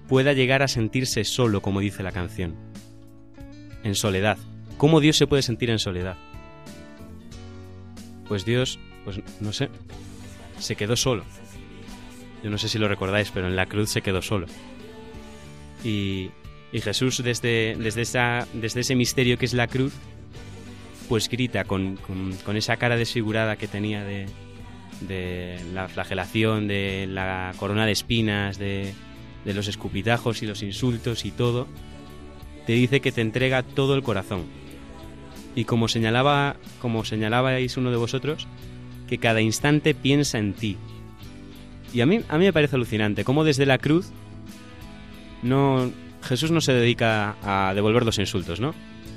[0.08, 2.56] pueda llegar a sentirse solo, como dice la canción.
[3.84, 4.36] En soledad.
[4.76, 6.16] ¿Cómo Dios se puede sentir en soledad?
[8.26, 9.68] Pues Dios, pues no sé,
[10.58, 11.22] se quedó solo.
[12.42, 14.48] Yo no sé si lo recordáis, pero en la cruz se quedó solo.
[15.84, 16.30] Y,
[16.72, 19.92] y Jesús desde, desde, esa, desde ese misterio que es la cruz,
[21.08, 24.26] pues grita con, con, con esa cara desfigurada que tenía de,
[25.00, 28.94] de la flagelación, de la corona de espinas, de,
[29.44, 31.66] de los escupitajos y los insultos y todo,
[32.66, 34.44] te dice que te entrega todo el corazón.
[35.54, 38.46] Y como señalaba, como señalabais uno de vosotros,
[39.08, 40.76] que cada instante piensa en ti.
[41.92, 44.12] Y a mí, a mí me parece alucinante cómo desde la cruz
[45.42, 45.90] no
[46.22, 48.74] Jesús no se dedica a devolver los insultos, ¿no?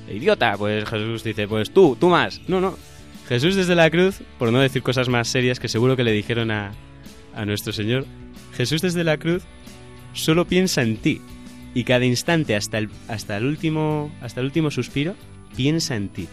[0.09, 2.41] Idiota, pues Jesús dice, pues tú, tú más.
[2.47, 2.77] No, no.
[3.27, 6.51] Jesús desde la cruz, por no decir cosas más serias que seguro que le dijeron
[6.51, 6.73] a,
[7.35, 8.05] a nuestro Señor,
[8.53, 9.43] Jesús desde la cruz
[10.13, 11.21] solo piensa en ti
[11.73, 15.15] y cada instante hasta el, hasta el último hasta el último suspiro
[15.55, 16.27] piensa en ti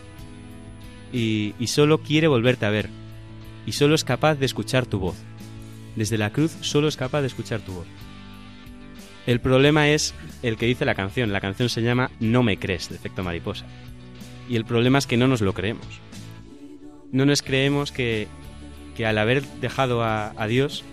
[1.13, 2.89] y, y solo quiere volverte a ver
[3.67, 5.17] y solo es capaz de escuchar tu voz
[5.97, 7.87] desde la cruz solo es capaz de escuchar tu voz
[9.31, 12.89] el problema es el que dice la canción la canción se llama No me crees
[12.89, 13.67] de efecto mariposa
[14.49, 15.87] y el problema es que no nos lo creemos
[17.13, 18.29] no nos creemos que,
[18.97, 20.85] que al haber dejado a, a Dios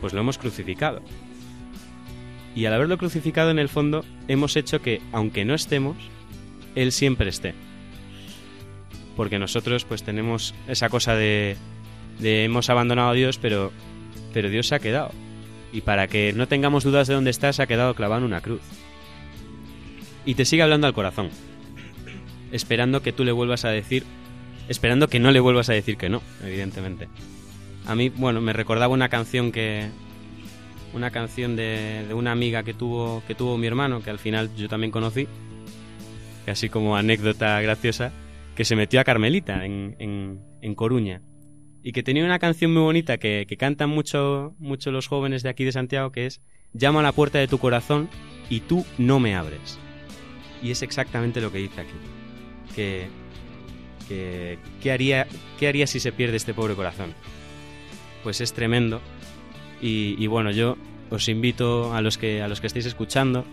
[0.00, 1.02] pues lo hemos crucificado
[2.54, 5.96] y al haberlo crucificado en el fondo hemos hecho que, aunque no estemos,
[6.74, 7.54] Él siempre esté.
[9.16, 11.56] Porque nosotros pues tenemos esa cosa de,
[12.18, 13.72] de hemos abandonado a Dios, pero,
[14.32, 15.12] pero Dios se ha quedado.
[15.72, 18.40] Y para que no tengamos dudas de dónde está, se ha quedado clavado en una
[18.40, 18.60] cruz.
[20.24, 21.30] Y te sigue hablando al corazón,
[22.52, 24.04] esperando que tú le vuelvas a decir,
[24.68, 27.08] esperando que no le vuelvas a decir que no, evidentemente.
[27.86, 29.88] A mí, bueno, me recordaba una canción que,
[30.94, 34.54] una canción de, de, una amiga que tuvo, que tuvo mi hermano, que al final
[34.56, 35.26] yo también conocí,
[36.46, 38.12] así como anécdota graciosa,
[38.54, 41.22] que se metió a Carmelita en, en, en Coruña.
[41.82, 45.64] Y que tenía una canción muy bonita que, cantan mucho, mucho los jóvenes de aquí
[45.64, 46.40] de Santiago, que es
[46.74, 48.08] Llama a la puerta de tu corazón
[48.48, 49.78] y tú no me abres.
[50.62, 51.92] Y es exactamente lo que dice aquí.
[52.74, 53.08] Que,
[54.08, 55.26] que ¿qué, haría,
[55.58, 57.12] ¿Qué haría si se pierde este pobre corazón?
[58.22, 59.02] Pues es tremendo
[59.82, 60.78] y, y, bueno, yo
[61.10, 63.44] os invito a los, que, a los que estéis escuchando,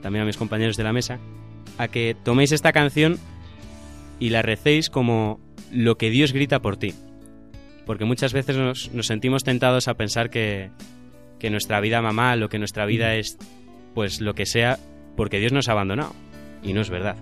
[0.00, 1.18] también a mis compañeros de la mesa,
[1.76, 3.18] a que toméis esta canción
[4.20, 6.94] y la recéis como lo que Dios grita por ti.
[7.86, 10.70] Porque muchas veces nos, nos sentimos tentados a pensar que,
[11.38, 13.36] que nuestra vida va mal o que nuestra vida es
[13.94, 14.78] pues lo que sea
[15.16, 16.14] porque Dios nos ha abandonado.
[16.62, 17.16] Y no es verdad.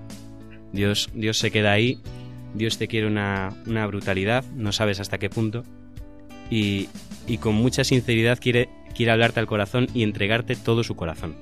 [0.72, 1.98] Dios, Dios se queda ahí,
[2.55, 5.64] Dios te quiere una, una brutalidad, no sabes hasta qué punto.
[6.51, 6.88] Y,
[7.27, 11.35] y con mucha sinceridad quiere, quiere hablarte al corazón y entregarte todo su corazón.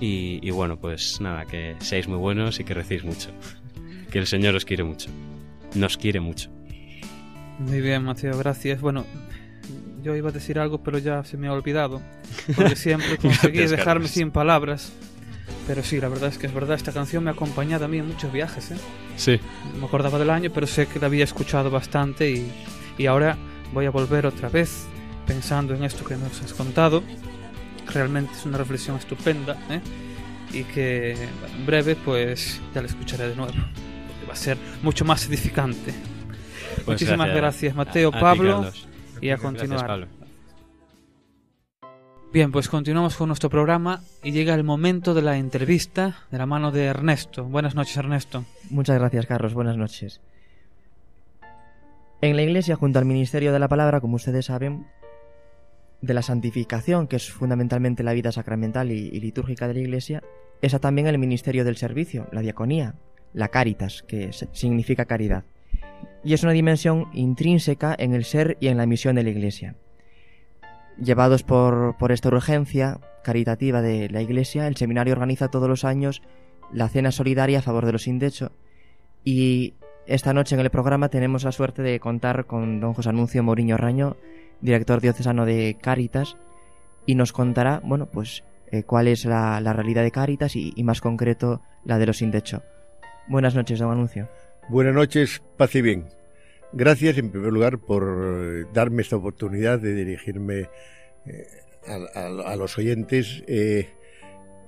[0.00, 3.30] Y, y, bueno, pues nada, que seáis muy buenos y que recéis mucho.
[4.10, 5.10] Que el Señor os quiere mucho.
[5.74, 6.50] Nos quiere mucho.
[7.58, 8.80] Muy bien, Mateo, gracias.
[8.80, 9.04] Bueno,
[10.02, 12.00] yo iba a decir algo, pero ya se me ha olvidado.
[12.54, 14.92] Porque siempre conseguí dejarme sin palabras.
[15.66, 17.98] Pero sí, la verdad es que es verdad, esta canción me ha acompañado a mí
[17.98, 18.76] en muchos viajes, ¿eh?
[19.16, 19.38] Sí.
[19.74, 22.50] No me acordaba del año, pero sé que la había escuchado bastante y,
[22.96, 23.36] y ahora
[23.72, 24.86] voy a volver otra vez
[25.26, 27.02] pensando en esto que nos has contado.
[27.92, 29.80] Realmente es una reflexión estupenda ¿eh?
[30.52, 33.52] y que en breve pues ya la escucharé de nuevo.
[33.52, 35.92] Porque va a ser mucho más edificante.
[36.84, 38.70] Pues Muchísimas gracias, gracias Mateo, a, a Pablo.
[38.70, 39.86] Ti, y a continuar.
[39.86, 40.18] Gracias,
[42.30, 46.44] Bien, pues continuamos con nuestro programa y llega el momento de la entrevista de la
[46.44, 47.44] mano de Ernesto.
[47.44, 48.44] Buenas noches, Ernesto.
[48.68, 49.54] Muchas gracias, Carlos.
[49.54, 50.20] Buenas noches.
[52.20, 54.86] En la Iglesia, junto al ministerio de la palabra, como ustedes saben,
[56.02, 60.22] de la santificación, que es fundamentalmente la vida sacramental y, y litúrgica de la Iglesia,
[60.60, 62.94] está también el ministerio del servicio, la diaconía,
[63.32, 65.44] la caritas, que significa caridad.
[66.24, 69.76] Y es una dimensión intrínseca en el ser y en la misión de la Iglesia.
[70.96, 76.22] Llevados por, por esta urgencia caritativa de la Iglesia, el seminario organiza todos los años
[76.72, 78.52] la cena solidaria a favor de los sin techo
[79.24, 79.74] y
[80.06, 83.76] esta noche en el programa tenemos la suerte de contar con don José Anuncio Moriño
[83.76, 84.16] Raño,
[84.62, 86.38] director diocesano de Cáritas,
[87.04, 90.82] y nos contará, bueno, pues eh, cuál es la, la, realidad de Cáritas y, y,
[90.82, 92.62] más concreto la de los sin techo.
[93.26, 94.28] Buenas noches, don Anuncio.
[94.68, 96.08] Buenas noches, paz y bien.
[96.74, 100.68] Gracias en primer lugar por darme esta oportunidad de dirigirme
[101.24, 101.46] eh,
[101.86, 103.88] a, los oyentes eh,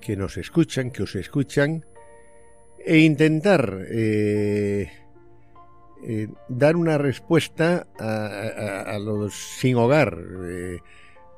[0.01, 1.85] que nos escuchan, que os escuchan,
[2.83, 4.89] e intentar eh,
[6.03, 10.79] eh, dar una respuesta a, los sin hogar, eh,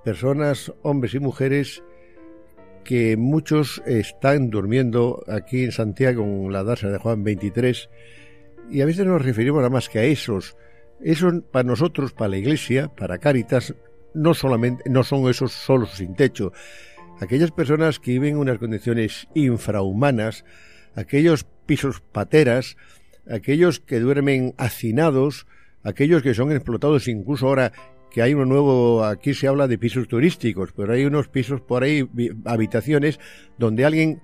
[0.06, 1.84] personas, hombres y mujeres,
[2.86, 7.89] que muchos están durmiendo aquí en Santiago en la Daza de Juan 23
[8.69, 10.56] y a veces nos referimos nada más que a esos.
[11.02, 13.76] Esos para nosotros, para la Iglesia, para Cáritas,
[14.13, 16.54] no solamente no son esos solos sin techo.
[17.19, 20.45] Aquellas personas que viven en unas condiciones infrahumanas,
[20.95, 22.78] aquellos pisos pateras,
[23.30, 25.47] aquellos que duermen hacinados,
[25.84, 27.71] aquellos que son explotados incluso ahora
[28.12, 31.84] que hay uno nuevo, aquí se habla de pisos turísticos, pero hay unos pisos por
[31.84, 32.08] ahí,
[32.45, 33.19] habitaciones,
[33.58, 34.21] donde alguien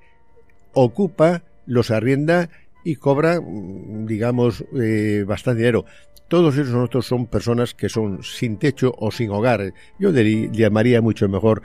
[0.73, 2.49] ocupa, los arrienda
[2.83, 5.85] y cobra, mm, digamos, eh, bastante dinero.
[6.27, 9.73] Todos esos nosotros son personas que son sin techo o sin hogar.
[9.97, 11.63] Yo llamaría mucho mejor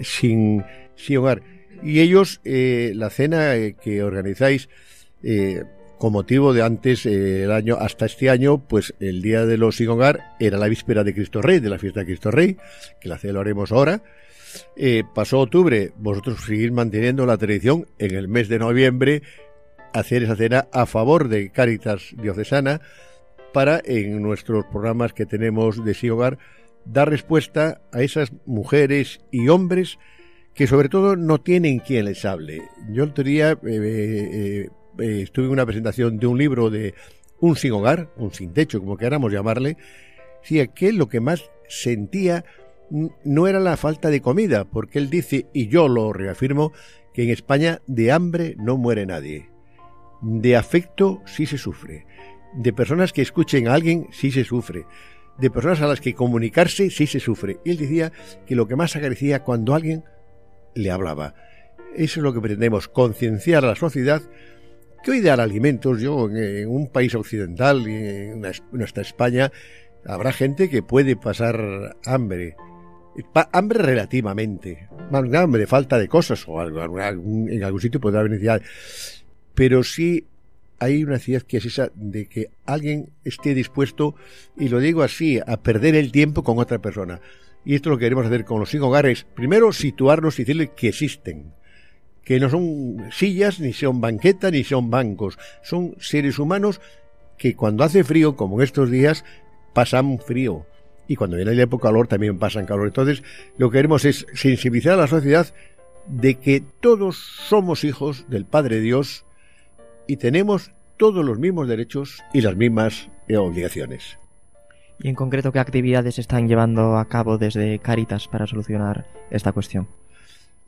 [0.00, 1.42] sin, sin hogar.
[1.82, 4.68] Y ellos, eh, la cena eh, que organizáis,
[5.22, 5.64] eh,
[5.98, 9.88] con motivo de antes, el año, hasta este año, pues el Día de los Sin
[9.88, 12.56] Hogar era la víspera de Cristo Rey, de la fiesta de Cristo Rey,
[13.00, 14.02] que la celebraremos ahora.
[15.14, 19.22] pasó octubre, vosotros seguís manteniendo la tradición en el mes de noviembre,
[19.94, 22.82] hacer esa cena a favor de Caritas Diocesana,
[23.54, 26.38] para en nuestros programas que tenemos de Sí Hogar
[26.84, 29.98] dar respuesta a esas mujeres y hombres
[30.54, 32.62] que sobre todo no tienen quien les hable.
[32.90, 36.94] Yo el otro día eh, eh, eh, estuve en una presentación de un libro de
[37.40, 39.76] un sin hogar, un sin techo, como queramos llamarle,
[40.42, 42.44] sí, que lo que más sentía
[43.24, 46.72] no era la falta de comida, porque él dice, y yo lo reafirmo,
[47.12, 49.53] que en España de hambre no muere nadie.
[50.24, 52.06] De afecto sí se sufre
[52.56, 54.86] de personas que escuchen a alguien sí se sufre,
[55.38, 57.58] de personas a las que comunicarse sí se sufre.
[57.64, 58.12] Él decía
[58.46, 60.04] que lo que más agradecía cuando alguien
[60.74, 61.34] le hablaba.
[61.96, 64.22] Eso es lo que pretendemos, concienciar a la sociedad
[65.02, 68.40] que hoy dar alimentos, yo en un país occidental, en
[68.72, 69.52] nuestra España,
[70.06, 72.56] habrá gente que puede pasar hambre.
[73.52, 74.88] hambre relativamente.
[75.12, 78.62] hambre, falta de cosas o algo, en algún sitio puede haber.
[79.54, 80.26] Pero sí
[80.78, 84.14] hay una necesidad que es esa de que alguien esté dispuesto,
[84.56, 87.20] y lo digo así, a perder el tiempo con otra persona.
[87.64, 89.26] Y esto lo que queremos hacer con los cinco hogares.
[89.34, 91.52] Primero, situarlos y decirles que existen.
[92.22, 95.38] Que no son sillas, ni son banquetas, ni son bancos.
[95.62, 96.80] Son seres humanos
[97.38, 99.24] que cuando hace frío, como en estos días,
[99.72, 100.66] pasan frío.
[101.08, 102.86] Y cuando viene la época calor, también pasan calor.
[102.86, 103.22] Entonces,
[103.56, 105.54] lo que queremos es sensibilizar a la sociedad
[106.06, 109.24] de que todos somos hijos del Padre Dios,
[110.06, 114.18] y tenemos todos los mismos derechos y las mismas eh, obligaciones.
[115.00, 119.88] ¿Y en concreto qué actividades están llevando a cabo desde Caritas para solucionar esta cuestión?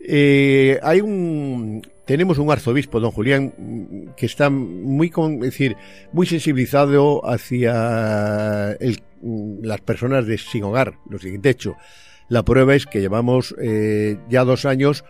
[0.01, 5.77] Eh, hay un tenemos un arzobispo, don Julián, que está muy con, decir,
[6.13, 8.77] muy sensibilizado hacia
[9.21, 11.77] las personas de sin hogar, los sin techo.
[12.29, 15.05] La prueba es que llevamos eh, ya dos años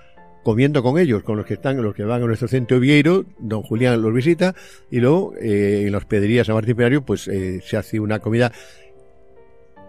[0.46, 3.62] comiendo con ellos, con los que están, los que van a nuestro centro Vieiro, don
[3.62, 4.54] Julián los visita,
[4.92, 8.52] y luego eh, en la hospedería San Martín pues eh, se hace una comida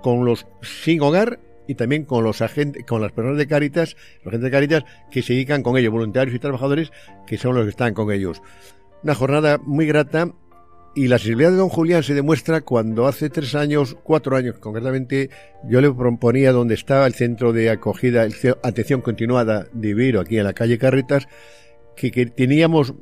[0.02, 4.30] con los sin hogar y también con los agentes, con las personas de Caritas, los
[4.30, 6.92] agentes de Caritas que se dedican con ellos, voluntarios y trabajadores
[7.28, 8.42] que son los que están con ellos.
[9.04, 10.34] Una jornada muy grata
[10.98, 15.30] y la sensibilidad de don Julián se demuestra cuando hace tres años, cuatro años concretamente,
[15.70, 18.26] yo le proponía donde estaba el centro de acogida,
[18.64, 21.28] atención continuada de Viro, aquí en la calle Carretas,
[21.96, 22.96] que, teníamos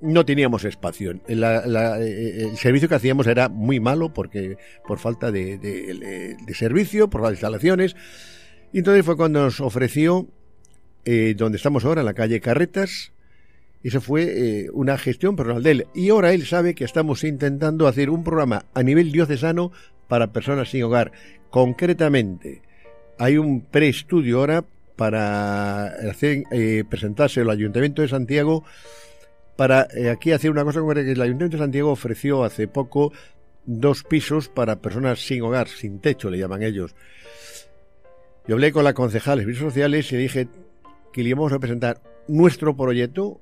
[0.00, 1.20] no teníamos espacio.
[1.28, 7.30] el servicio que hacíamos era muy malo porque por falta de, de, servicio, por las
[7.30, 7.94] instalaciones.
[8.72, 10.26] Y entonces fue cuando nos ofreció,
[11.04, 13.12] eh, donde estamos ahora, en la calle Carretas,
[13.82, 15.86] esa fue eh, una gestión personal de él.
[15.94, 19.72] Y ahora él sabe que estamos intentando hacer un programa a nivel diocesano
[20.08, 21.12] para personas sin hogar.
[21.50, 22.62] Concretamente,
[23.18, 24.64] hay un preestudio ahora
[24.96, 28.64] para hacer, eh, presentarse al Ayuntamiento de Santiago
[29.56, 33.12] para eh, aquí hacer una cosa que el Ayuntamiento de Santiago ofreció hace poco
[33.64, 36.94] dos pisos para personas sin hogar, sin techo, le llaman ellos.
[38.46, 40.48] Yo hablé con la concejal de Servicios Sociales y dije
[41.12, 43.40] que le íbamos a presentar nuestro proyecto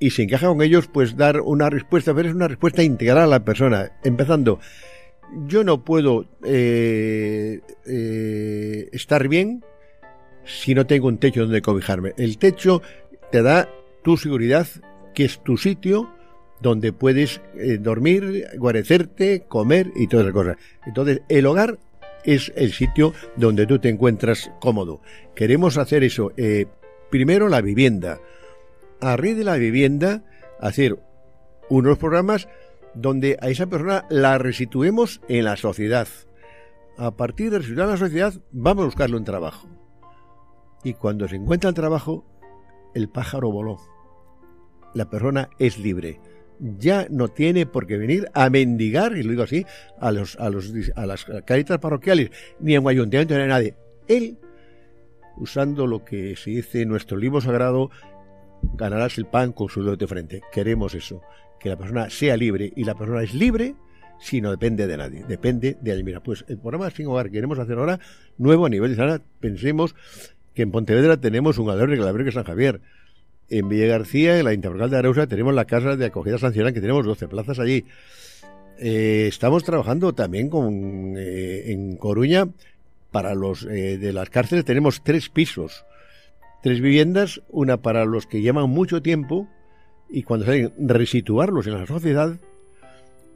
[0.00, 3.26] y si encaja con ellos, pues dar una respuesta, pero es una respuesta integral a
[3.26, 3.92] la persona.
[4.02, 4.58] Empezando,
[5.46, 9.62] yo no puedo eh, eh, estar bien
[10.44, 12.14] si no tengo un techo donde cobijarme.
[12.16, 12.80] El techo
[13.30, 13.68] te da
[14.02, 14.66] tu seguridad,
[15.14, 16.10] que es tu sitio
[16.62, 20.56] donde puedes eh, dormir, guarecerte, comer y todas esas cosas.
[20.86, 21.78] Entonces, el hogar
[22.24, 25.02] es el sitio donde tú te encuentras cómodo.
[25.34, 26.32] Queremos hacer eso.
[27.10, 28.18] primero, la vivienda
[29.00, 30.24] a de la vivienda,
[30.60, 30.98] hacer
[31.68, 32.48] unos programas
[32.94, 36.08] donde a esa persona la resituemos en la sociedad.
[36.98, 39.68] A partir de restituir en la sociedad, vamos a buscarle un trabajo.
[40.84, 42.24] Y cuando se encuentra el trabajo,
[42.94, 43.78] el pájaro voló.
[44.94, 46.20] La persona es libre.
[46.58, 49.64] Ya no tiene por qué venir a mendigar, y lo digo así,
[49.98, 53.76] a, los, a, los, a las caritas parroquiales, ni en un ayuntamiento ni a nadie.
[54.08, 54.38] Él,
[55.36, 57.90] usando lo que se dice en nuestro libro sagrado,
[58.74, 60.42] ganarás el pan con su dedo de frente.
[60.52, 61.22] Queremos eso,
[61.58, 63.74] que la persona sea libre y la persona es libre
[64.20, 66.04] sino depende de nadie, depende de alguien.
[66.06, 67.98] Mira, pues el programa Sin Hogar que queremos hacer ahora,
[68.36, 69.94] nuevo a nivel de sala, pensemos
[70.54, 72.80] que en Pontevedra tenemos un albergue, el albergue San Javier.
[73.48, 76.80] En Villa García, en la Interlocal de Areusa, tenemos la casa de acogida sancional, que
[76.80, 77.84] tenemos 12 plazas allí.
[78.78, 82.48] Eh, estamos trabajando también con eh, en Coruña
[83.10, 85.84] para los eh, de las cárceles tenemos tres pisos,
[86.62, 89.48] tres viviendas, una para los que llevan mucho tiempo
[90.08, 92.38] y cuando salen resituarlos en la sociedad,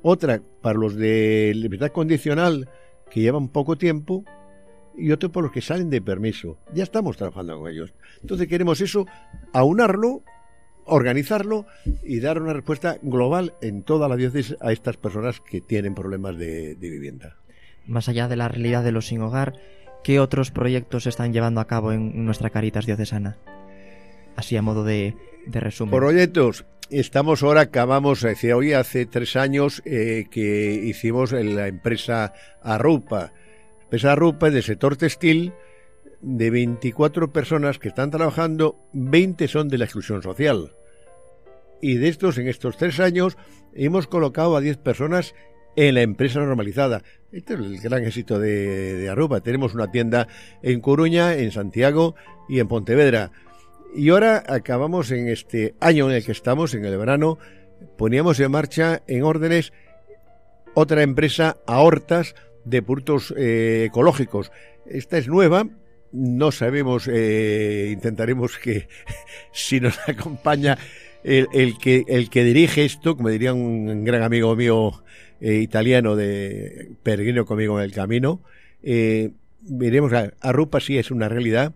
[0.02, 2.68] otra para los de libertad condicional
[3.10, 4.24] que llevan poco tiempo
[4.96, 6.58] y otro para los que salen de permiso.
[6.72, 7.92] Ya estamos trabajando con ellos.
[8.20, 9.06] Entonces queremos eso,
[9.52, 10.22] aunarlo
[10.86, 11.66] organizarlo
[12.02, 16.36] y dar una respuesta global en toda la diócesis a estas personas que tienen problemas
[16.36, 17.36] de, vivienda.
[17.86, 19.54] Más allá de la realidad de los sin hogar,
[20.04, 23.38] ¿qué otros proyectos están llevando a cabo en nuestra Caritas diocesana?
[24.36, 25.98] Así a modo de, resumen.
[25.98, 26.64] Proyectos.
[26.90, 33.32] Estamos ahora, acabamos, decía hoy hace tres años eh, que hicimos en la empresa Arrupa.
[33.84, 35.54] Empresa Arrupa del sector textil
[36.20, 40.74] de 24 personas que están trabajando, 20 son de la exclusión social.
[41.80, 43.36] Y de estos, en estos tres años,
[43.74, 45.34] hemos colocado a 10 personas
[45.76, 47.02] en la empresa normalizada.
[47.32, 49.40] Este es el gran éxito de, de.
[49.42, 50.28] Tenemos una tienda
[50.62, 52.14] en Coruña, en Santiago
[52.48, 53.32] y en Pontevedra.
[53.94, 57.38] Y ahora acabamos en este año en el que estamos, en el verano,
[57.96, 59.72] poníamos en marcha en órdenes
[60.74, 64.50] otra empresa a hortas de productos eh, ecológicos.
[64.86, 65.68] Esta es nueva,
[66.12, 68.88] no sabemos, eh, intentaremos que
[69.52, 70.78] si nos acompaña
[71.24, 75.02] el, que, el que dirige esto, como diría un gran amigo mío
[75.40, 78.40] eh, italiano de peregrino conmigo en el camino,
[78.82, 79.30] eh,
[79.60, 81.74] veremos a, Rupa sí es una realidad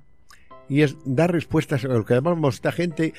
[0.68, 3.14] y es dar respuestas a lo que llamamos esta gente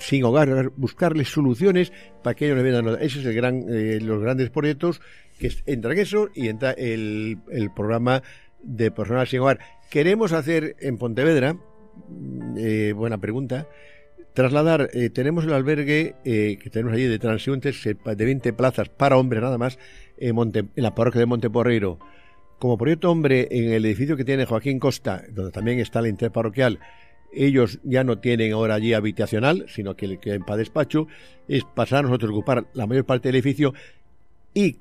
[0.00, 2.98] sin hogar, buscarles soluciones para que ellos no vean.
[3.00, 5.00] Ese es el gran, eh, los grandes proyectos
[5.38, 8.22] que entra en eso y entra el, el programa
[8.62, 9.60] de personas sin hogar.
[9.90, 13.66] Queremos hacer en Pontevedra, mm, eh, buena pregunta,
[14.38, 19.16] trasladar, eh, tenemos el albergue eh, que tenemos allí de transeúntes de 20 plazas para
[19.16, 19.80] hombres nada más
[20.16, 20.36] en,
[20.76, 21.98] la parroquia de Monteporreiro.
[22.60, 26.78] Como proyecto hombre en el edificio que tiene Joaquín Costa, donde también está la interparroquial,
[27.32, 31.08] ellos ya no tienen ahora allí habitacional, sino que, que para despacho,
[31.48, 33.74] es pasar a nosotros a ocupar la mayor parte del edificio
[34.54, 34.76] y,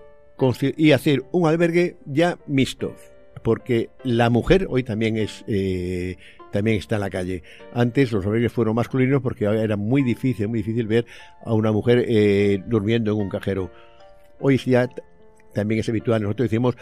[0.94, 2.96] hacer un albergue ya mixto
[3.44, 6.18] porque la mujer hoy también es eh,
[6.52, 7.44] también está en la calle.
[7.74, 11.06] Antes los hombres fueron masculinos porque era muy difícil, muy difícil ver
[11.44, 13.72] a una mujer eh, durmiendo en un cajero.
[14.40, 14.90] Hoy ya
[15.54, 16.22] también es habitual.
[16.22, 16.76] Nosotros decimos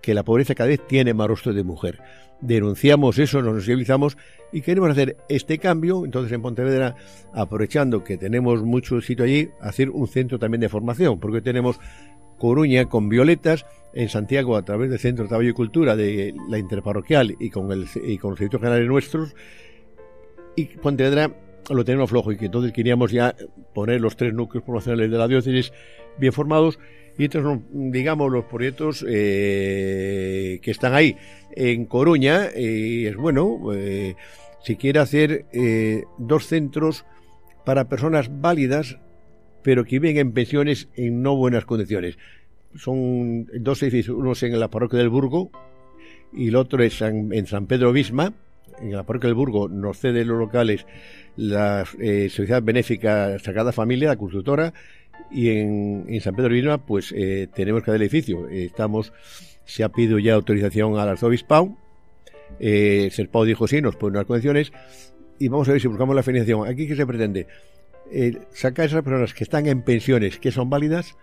[0.00, 1.98] que la pobreza cada vez tiene más rostro de mujer.
[2.40, 4.16] Denunciamos eso, nos sensibilizamos
[4.52, 6.04] y queremos hacer este cambio.
[6.04, 6.94] Entonces en Pontevedra,
[7.32, 11.80] aprovechando que tenemos mucho sitio allí, hacer un centro también de formación, porque tenemos
[12.38, 16.58] Coruña con Violetas, en Santiago a través del Centro de Trabajo y Cultura de la
[16.58, 19.34] Interparroquial y con el y con los servicios generales nuestros.
[20.54, 21.30] Y Pontevedra
[21.70, 23.34] lo tenemos flojo y que entonces queríamos ya
[23.74, 25.72] poner los tres núcleos promocionales de la diócesis
[26.18, 26.78] bien formados
[27.18, 31.16] y estos digamos los proyectos eh, que están ahí.
[31.52, 34.14] En Coruña y es bueno eh,
[34.62, 37.06] si quiere hacer eh, dos centros
[37.64, 38.98] para personas válidas
[39.66, 42.18] pero que viven en pensiones en no buenas condiciones
[42.76, 45.50] son dos edificios, uno es en la parroquia del Burgo
[46.32, 48.32] y el otro es en San Pedro Bisma.
[48.80, 50.86] En la parroquia del Burgo nos cede los locales
[51.34, 54.72] la eh, Sociedad Benéfica Sagrada Familia, la constructora,
[55.32, 58.48] y en, San Pedro Bisma pues eh, tenemos cada edificio.
[58.48, 59.12] estamos,
[59.64, 61.76] se ha pedido ya autorización al arzobispado.
[62.60, 64.70] Eh, Serpao dijo sí, nos pone unas condiciones
[65.40, 66.68] y vamos a ver si buscamos la financiación.
[66.68, 67.48] Aquí, ¿qué se pretende?
[68.12, 71.16] Eh, sacar esas personas que están en pensiones, que son válidas,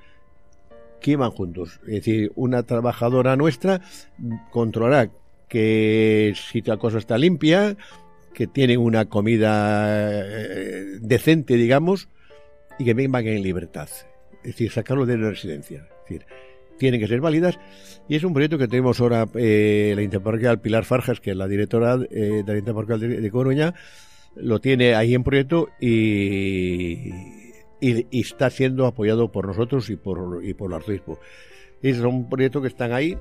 [1.01, 1.79] que iban juntos.
[1.83, 3.81] Es decir, una trabajadora nuestra
[4.51, 5.09] controlará
[5.47, 7.77] que si la cosa está limpia,
[8.33, 12.09] que tienen una comida eh, decente, digamos,
[12.79, 13.89] y que vengan en libertad.
[14.43, 15.87] Es decir, sacarlo de la residencia.
[16.03, 16.25] Es decir,
[16.77, 17.59] tienen que ser válidas.
[18.09, 21.47] Y es un proyecto que tenemos ahora eh, la Interparroquial Pilar Farjas, que es la
[21.47, 23.73] directora eh, de la Interparroquial de, de Coruña,
[24.35, 27.11] lo tiene ahí en proyecto y
[27.83, 31.19] y, está siendo apoyado por nosotros y por, y por el arzobispo.
[31.81, 33.17] Es un proyecto que están ahí,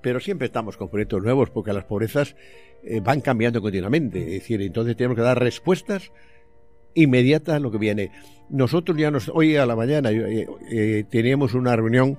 [0.00, 2.36] pero siempre estamos con proyectos nuevos porque las pobrezas
[2.84, 4.20] eh, van cambiando continuamente.
[4.20, 6.12] Es decir, entonces tenemos que dar respuestas
[6.94, 8.12] inmediatas a lo que viene.
[8.48, 12.18] Nosotros ya nos, hoy a la mañana eh, eh, teníamos una reunión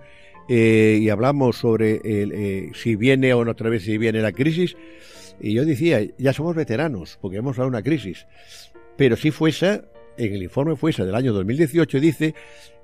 [0.50, 4.78] y hablamos sobre si viene o no otra vez si viene la crisis.
[5.40, 8.26] Y yo decía, ya somos veteranos porque hemos dado una crisis.
[8.96, 9.84] Pero si fuese,
[10.18, 12.36] en el informe FUESA del año 2018 dice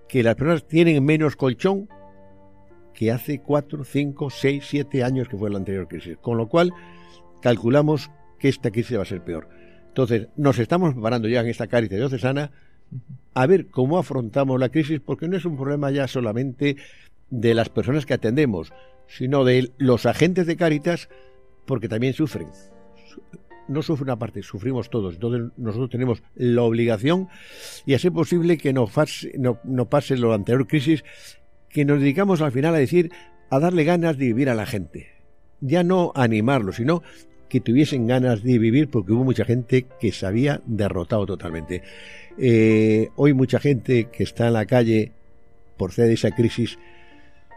[0.07, 1.89] que las personas tienen menos colchón
[2.93, 6.17] que hace cuatro, cinco, seis, siete años que fue la anterior crisis.
[6.21, 6.71] Con lo cual,
[7.41, 9.49] calculamos que esta crisis va a ser peor.
[9.87, 12.51] Entonces, nos estamos preparando ya en esta Caritas diocesana
[13.33, 16.77] a ver cómo afrontamos la crisis, porque no es un problema ya solamente
[17.29, 18.71] de las personas que atendemos,
[19.07, 21.09] sino de los agentes de Caritas,
[21.65, 22.47] porque también sufren.
[23.67, 25.15] No sufre una parte, sufrimos todos.
[25.15, 27.29] Entonces nosotros tenemos la obligación,
[27.85, 31.03] y hacer posible que no pase, no, no pase la anterior crisis,
[31.69, 33.11] que nos dedicamos al final a decir,
[33.49, 35.09] a darle ganas de vivir a la gente.
[35.61, 37.03] Ya no animarlo, sino
[37.53, 41.83] que tuviesen ganas de vivir porque hubo mucha gente que se había derrotado totalmente.
[42.37, 45.11] Eh, hoy mucha gente que está en la calle
[45.77, 46.79] por ser de esa crisis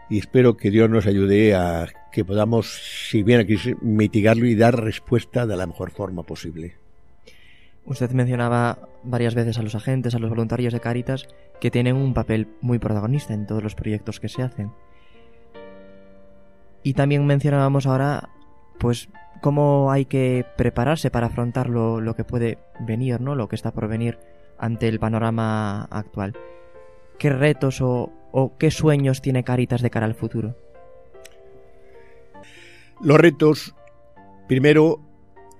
[0.09, 4.81] y espero que Dios nos ayude a que podamos, si bien crisis, mitigarlo y dar
[4.81, 6.75] respuesta de la mejor forma posible.
[7.85, 11.27] Usted mencionaba varias veces a los agentes, a los voluntarios de Caritas,
[11.61, 14.71] que tienen un papel muy protagonista en todos los proyectos que se hacen.
[16.83, 18.29] Y también mencionábamos ahora,
[18.77, 19.09] pues,
[19.41, 23.35] cómo hay que prepararse para afrontar lo, lo que puede venir, ¿no?
[23.35, 24.19] Lo que está por venir
[24.57, 26.33] ante el panorama actual.
[27.17, 30.55] ¿Qué retos o, o qué sueños tiene Caritas de cara al futuro?
[33.01, 33.73] Los retos,
[34.47, 35.01] primero,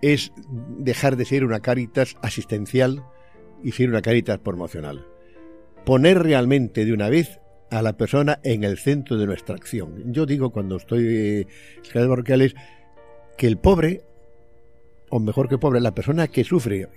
[0.03, 0.31] es
[0.77, 3.03] dejar de ser una Caritas asistencial
[3.63, 5.07] y ser una Caritas promocional.
[5.87, 7.39] Poner realmente de una vez
[7.71, 10.13] a la persona en el centro de nuestra acción.
[10.13, 11.47] Yo digo cuando estoy eh,
[11.95, 12.53] en parroquiales
[13.39, 14.03] que el pobre,
[15.09, 16.87] o mejor que pobre, la persona que sufre,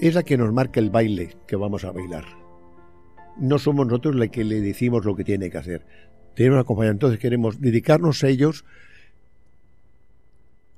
[0.00, 2.47] es la que nos marca el baile que vamos a bailar.
[3.38, 5.86] No somos nosotros la que le decimos lo que tiene que hacer.
[6.34, 8.64] Tenemos acompañar, entonces queremos dedicarnos a ellos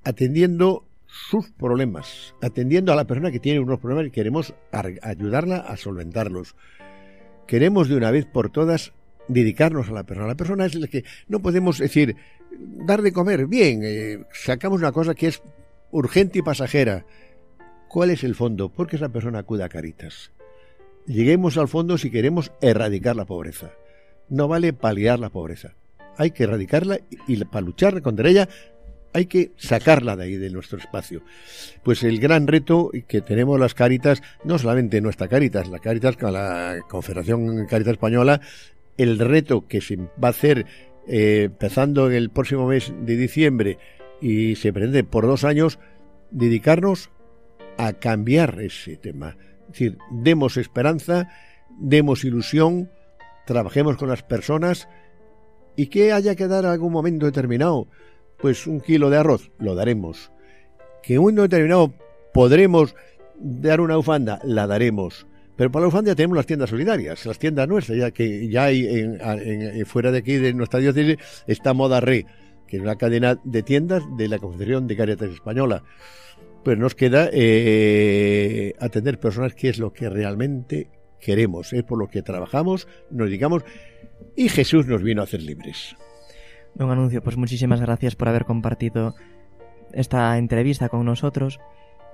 [0.04, 4.54] atendiendo sus problemas, atendiendo a la persona que tiene unos problemas y queremos
[5.02, 6.54] ayudarla a solventarlos.
[7.46, 8.92] Queremos de una vez por todas
[9.28, 10.28] dedicarnos a la persona.
[10.28, 12.16] La persona es la que no podemos decir,
[12.86, 15.42] dar de comer, bien, eh, sacamos una cosa que es
[15.90, 17.04] urgente y pasajera.
[17.88, 18.68] ¿Cuál es el fondo?
[18.68, 20.30] ¿Por qué esa persona acude a Caritas?
[21.06, 23.72] Lleguemos al fondo si queremos erradicar la pobreza.
[24.28, 25.74] No vale paliar la pobreza.
[26.16, 28.48] Hay que erradicarla y, para luchar contra ella
[29.12, 31.22] hay que sacarla de ahí, de nuestro espacio.
[31.82, 36.32] Pues el gran reto que tenemos las Caritas, no solamente nuestra Caritas, la Caritas con
[36.32, 38.40] la Confederación Caritas Española,
[38.96, 40.66] el reto que se va a hacer
[41.08, 43.78] eh, empezando en el próximo mes de diciembre
[44.20, 45.78] y se prende por dos años,
[46.30, 47.10] dedicarnos
[47.78, 49.36] a cambiar ese tema.
[49.70, 51.28] Decir, demos esperanza,
[51.78, 52.90] demos ilusión,
[53.46, 54.88] trabajemos con las personas
[55.76, 57.88] y que haya que dar algún momento determinado
[58.40, 60.32] pues un kilo de arroz, lo daremos.
[61.02, 61.94] Que un momento determinado
[62.32, 62.94] podremos
[63.38, 65.26] dar una bufanda, la daremos.
[65.56, 68.86] Pero para la bufanda tenemos las tiendas solidarias, las tiendas nuestras, ya que ya hay
[68.86, 72.24] en, fuera de aquí de nuestra diócesis está Moda Re,
[72.66, 75.82] que es una cadena de tiendas de la Confederación de Caritas Española.
[76.64, 80.90] Pues nos queda eh, atender personas que es lo que realmente
[81.20, 83.64] queremos, es por lo que trabajamos, nos digamos,
[84.36, 85.96] y Jesús nos vino a hacer libres.
[86.74, 89.14] Don Anuncio, pues muchísimas gracias por haber compartido
[89.92, 91.60] esta entrevista con nosotros.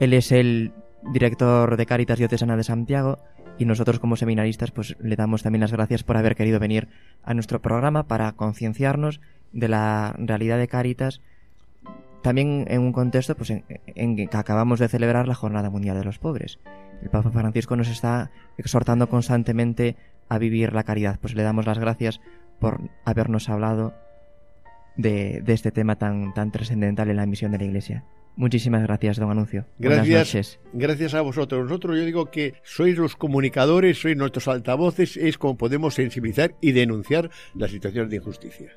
[0.00, 0.72] Él es el
[1.12, 3.18] director de Caritas Diocesana de Santiago
[3.58, 6.88] y nosotros como seminaristas pues le damos también las gracias por haber querido venir
[7.22, 9.20] a nuestro programa para concienciarnos
[9.52, 11.20] de la realidad de Caritas
[12.26, 16.18] también en un contexto pues, en, que acabamos de celebrar la Jornada Mundial de los
[16.18, 16.58] Pobres.
[17.00, 19.94] El Papa Francisco nos está exhortando constantemente
[20.28, 21.20] a vivir la caridad.
[21.20, 22.20] Pues le damos las gracias
[22.58, 23.94] por habernos hablado
[24.96, 28.02] de, este tema tan, tan trascendental en la misión de la Iglesia.
[28.34, 29.64] Muchísimas gracias, don Anuncio.
[29.78, 30.58] Gracias.
[30.72, 31.62] Gracias a vosotros.
[31.62, 36.72] Nosotros yo digo que sois los comunicadores, sois nuestros altavoces, es como podemos sensibilizar y
[36.72, 38.72] denunciar las situaciones de injusticia.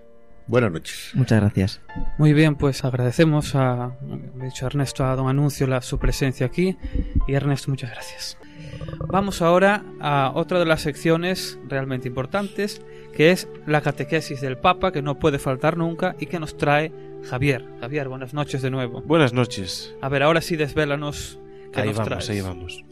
[0.49, 1.11] Buenas noches.
[1.13, 1.81] Muchas gracias.
[2.17, 3.91] Muy bien, pues agradecemos a,
[4.41, 6.75] dicho Ernesto, a don Anuncio la, su presencia aquí.
[7.27, 8.35] Y Ernesto, muchas gracias.
[9.07, 12.81] Vamos ahora a otra de las secciones realmente importantes,
[13.15, 16.91] que es la catequesis del Papa, que no puede faltar nunca y que nos trae
[17.29, 17.63] Javier.
[17.79, 19.01] Javier, buenas noches de nuevo.
[19.03, 19.93] Buenas noches.
[20.01, 21.39] A ver, ahora sí desvélanos
[21.71, 22.83] qué ahí nos vamos, Ahí vamos.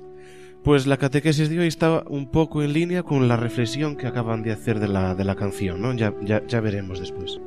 [0.64, 4.44] Pues la catequesis de hoy está un poco en línea con la reflexión que acaban
[4.44, 5.94] de hacer de la, de la canción, ¿no?
[5.94, 7.40] Ya, ya, ya veremos después.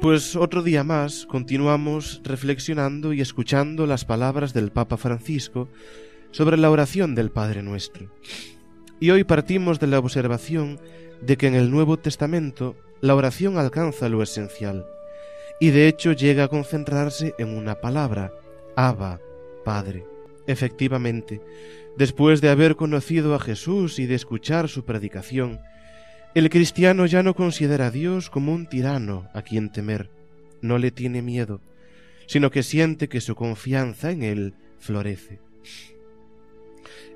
[0.00, 5.68] Pues otro día más continuamos reflexionando y escuchando las palabras del Papa Francisco
[6.30, 8.10] sobre la oración del Padre Nuestro.
[8.98, 10.80] Y hoy partimos de la observación
[11.20, 14.86] de que en el Nuevo Testamento la oración alcanza lo esencial,
[15.58, 18.32] y de hecho llega a concentrarse en una palabra,
[18.76, 19.20] Abba,
[19.64, 20.06] Padre.
[20.46, 21.40] Efectivamente,
[21.96, 25.60] después de haber conocido a Jesús y de escuchar su predicación,
[26.32, 30.10] El cristiano ya no considera a Dios como un tirano a quien temer,
[30.60, 31.60] no le tiene miedo,
[32.26, 35.40] sino que siente que su confianza en Él florece.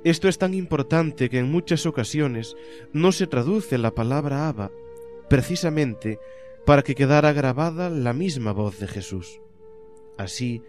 [0.03, 2.57] Esto es tan importante que en muchas ocasiones
[2.93, 4.71] no se traduce la palabra Abba,
[5.31, 6.19] precisamente
[6.67, 9.41] para que quedara grabada la misma voz de Jesús.
[10.19, 10.63] Así,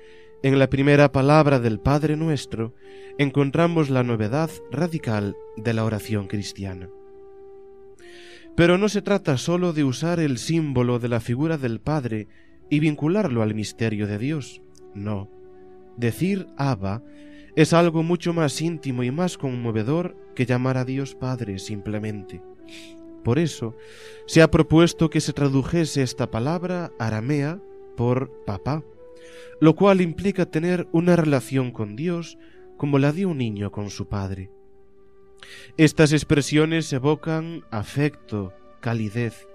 [0.45, 2.75] en la primera palabra del Padre nuestro
[3.17, 6.87] encontramos la novedad radical de la oración cristiana.
[8.55, 12.27] Pero no se trata sólo de usar el símbolo de la figura del Padre
[12.69, 14.61] y vincularlo al misterio de Dios.
[14.93, 15.31] No.
[15.97, 17.01] Decir Abba
[17.55, 22.43] es algo mucho más íntimo y más conmovedor que llamar a Dios Padre simplemente.
[23.23, 23.75] Por eso
[24.27, 27.59] se ha propuesto que se tradujese esta palabra aramea
[27.97, 28.83] por papá,
[29.59, 32.37] lo cual implica tener una relación con Dios
[32.77, 34.51] como la de un niño con su padre.
[35.77, 39.47] Estas expresiones evocan afecto, calidez,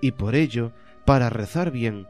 [0.00, 0.72] y por ello,
[1.04, 2.06] para rezar bien,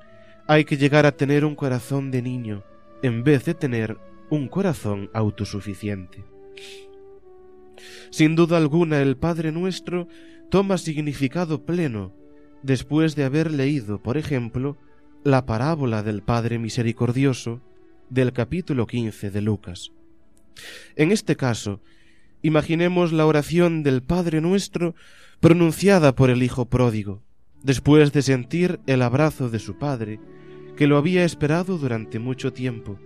[0.46, 2.64] hay que llegar a tener un corazón de niño,
[3.02, 3.98] en vez de tener
[4.30, 6.24] un corazón autosuficiente.
[8.10, 10.08] Sin duda alguna el Padre nuestro
[10.50, 12.14] toma significado pleno
[12.62, 14.78] después de haber leído, por ejemplo,
[15.26, 17.60] la parábola del Padre Misericordioso
[18.10, 19.90] del capítulo 15 de Lucas.
[20.94, 21.80] En este caso,
[22.42, 24.94] imaginemos la oración del Padre nuestro
[25.40, 27.24] pronunciada por el Hijo pródigo,
[27.64, 30.20] después de sentir el abrazo de su Padre,
[30.76, 32.96] que lo había esperado durante mucho tiempo.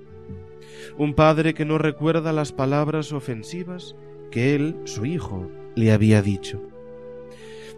[0.98, 3.96] Un Padre que no recuerda las palabras ofensivas
[4.30, 6.60] que él, su Hijo, le había dicho.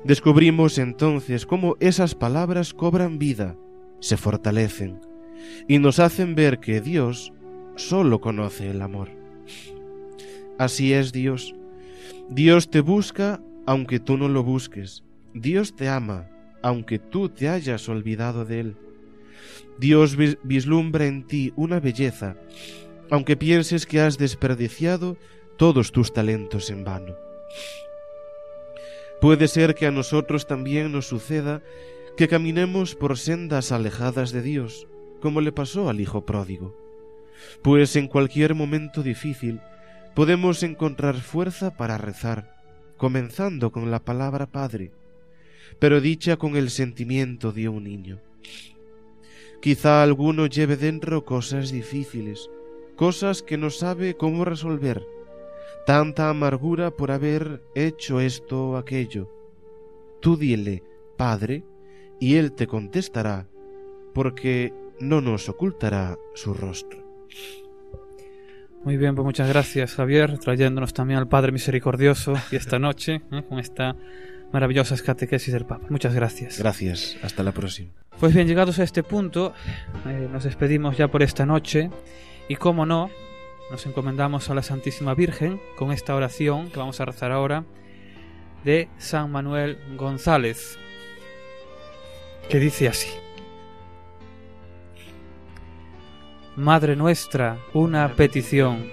[0.02, 3.56] Descubrimos entonces cómo esas palabras cobran vida,
[4.02, 5.00] se fortalecen
[5.68, 7.32] y nos hacen ver que Dios
[7.76, 9.08] solo conoce el amor.
[10.58, 11.54] Así es Dios.
[12.28, 15.04] Dios te busca aunque tú no lo busques.
[15.34, 16.28] Dios te ama
[16.62, 18.76] aunque tú te hayas olvidado de Él.
[19.78, 22.36] Dios vislumbra en ti una belleza
[23.08, 25.16] aunque pienses que has desperdiciado
[25.58, 27.14] todos tus talentos en vano.
[29.20, 31.62] Puede ser que a nosotros también nos suceda
[32.16, 34.86] que caminemos por sendas alejadas de Dios,
[35.20, 36.76] como le pasó al Hijo pródigo.
[37.62, 39.60] Pues en cualquier momento difícil
[40.14, 42.56] podemos encontrar fuerza para rezar,
[42.96, 44.92] comenzando con la palabra Padre,
[45.78, 48.20] pero dicha con el sentimiento de un niño.
[49.60, 52.50] Quizá alguno lleve dentro cosas difíciles,
[52.96, 55.02] cosas que no sabe cómo resolver,
[55.86, 59.30] tanta amargura por haber hecho esto o aquello.
[60.20, 60.82] Tú dile,
[61.16, 61.64] Padre,
[62.22, 63.48] y Él te contestará,
[64.14, 67.02] porque no nos ocultará su rostro.
[68.84, 73.42] Muy bien, pues muchas gracias Javier, trayéndonos también al Padre Misericordioso y esta noche ¿eh?
[73.48, 73.96] con esta
[74.52, 75.84] maravillosa catequesis del Papa.
[75.90, 76.60] Muchas gracias.
[76.60, 77.90] Gracias, hasta la próxima.
[78.20, 79.52] Pues bien, llegados a este punto,
[80.06, 81.90] eh, nos despedimos ya por esta noche
[82.46, 83.10] y como no,
[83.72, 87.64] nos encomendamos a la Santísima Virgen con esta oración que vamos a rezar ahora
[88.62, 90.78] de San Manuel González,
[92.48, 93.10] que dice así.
[96.56, 98.90] Madre nuestra, una petición,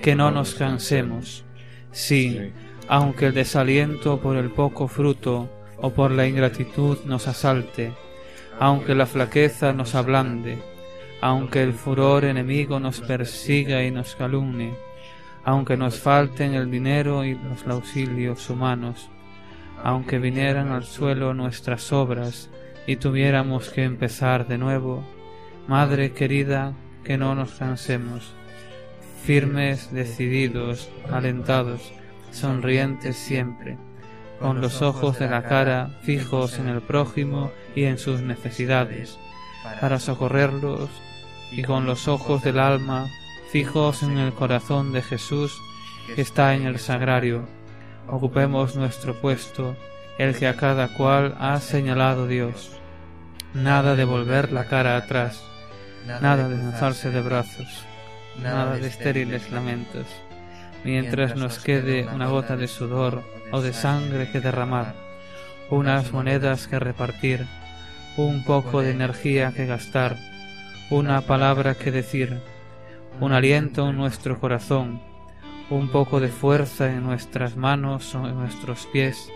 [0.00, 1.44] que no nos cansemos.
[1.92, 2.52] Sí,
[2.88, 7.92] aunque el desaliento por el poco fruto o por la ingratitud nos asalte,
[8.58, 10.58] aunque la flaqueza nos ablande,
[11.20, 14.74] aunque el furor enemigo nos persiga y nos calumnie,
[15.44, 19.08] aunque nos falten el dinero y los auxilios humanos,
[19.82, 22.50] aunque vinieran al suelo nuestras obras
[22.90, 25.04] y tuviéramos que empezar de nuevo,
[25.68, 26.72] Madre querida,
[27.04, 28.34] que no nos cansemos,
[29.22, 31.92] firmes, decididos, alentados,
[32.32, 33.78] sonrientes siempre,
[34.40, 39.20] con los ojos de la cara fijos en el prójimo y en sus necesidades,
[39.80, 40.90] para socorrerlos
[41.52, 43.06] y con los ojos del alma
[43.52, 45.56] fijos en el corazón de Jesús
[46.16, 47.46] que está en el sagrario,
[48.08, 49.76] ocupemos nuestro puesto,
[50.18, 52.79] el que a cada cual ha señalado Dios.
[53.54, 55.42] Nada de volver la cara atrás,
[56.06, 57.84] nada de lanzarse de brazos,
[58.40, 60.06] nada de estériles lamentos,
[60.84, 64.94] mientras nos quede una gota de sudor o de sangre que derramar,
[65.68, 67.44] unas monedas que repartir,
[68.16, 70.16] un poco de energía que gastar,
[70.88, 72.40] una palabra que decir,
[73.20, 75.00] un aliento en nuestro corazón,
[75.70, 79.28] un poco de fuerza en nuestras manos o en nuestros pies,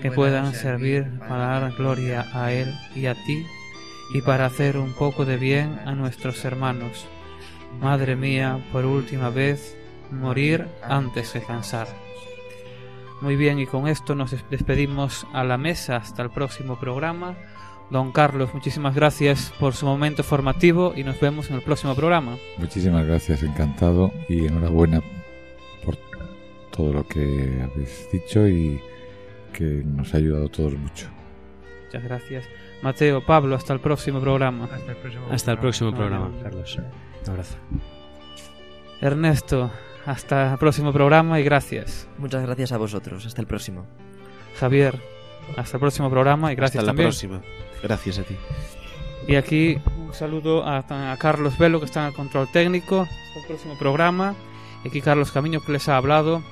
[0.00, 3.46] que puedan servir para dar gloria a Él y a ti
[4.12, 7.06] y para hacer un poco de bien a nuestros hermanos.
[7.80, 9.76] Madre mía, por última vez,
[10.10, 11.88] morir antes de cansar.
[13.20, 17.36] Muy bien, y con esto nos despedimos a la mesa hasta el próximo programa.
[17.90, 22.36] Don Carlos, muchísimas gracias por su momento formativo y nos vemos en el próximo programa.
[22.58, 25.02] Muchísimas gracias, encantado y enhorabuena
[25.84, 25.96] por
[26.70, 28.80] todo lo que habéis dicho y
[29.54, 31.06] que nos ha ayudado a todos mucho.
[31.86, 32.44] Muchas gracias.
[32.82, 34.64] Mateo, Pablo, hasta el próximo programa.
[34.70, 36.30] Hasta el próximo Hasta el próximo programa.
[36.42, 36.76] Carlos.
[36.76, 37.56] Un abrazo.
[39.00, 39.70] Ernesto,
[40.06, 42.08] hasta el próximo programa y gracias.
[42.18, 43.24] Muchas gracias a vosotros.
[43.26, 43.86] Hasta el próximo.
[44.58, 45.00] Javier,
[45.56, 47.08] hasta el próximo programa y gracias Hasta la también.
[47.08, 47.40] próxima.
[47.82, 48.36] Gracias a ti.
[49.26, 50.78] Y aquí un saludo a,
[51.12, 53.02] a Carlos Velo que está en el control técnico.
[53.02, 54.34] Hasta el próximo programa.
[54.84, 56.42] Y aquí Carlos Camino que les ha hablado.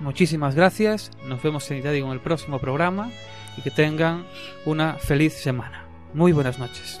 [0.00, 1.10] Muchísimas gracias.
[1.26, 3.10] Nos vemos en el próximo programa
[3.56, 4.24] y que tengan
[4.64, 5.84] una feliz semana.
[6.14, 7.00] Muy buenas noches.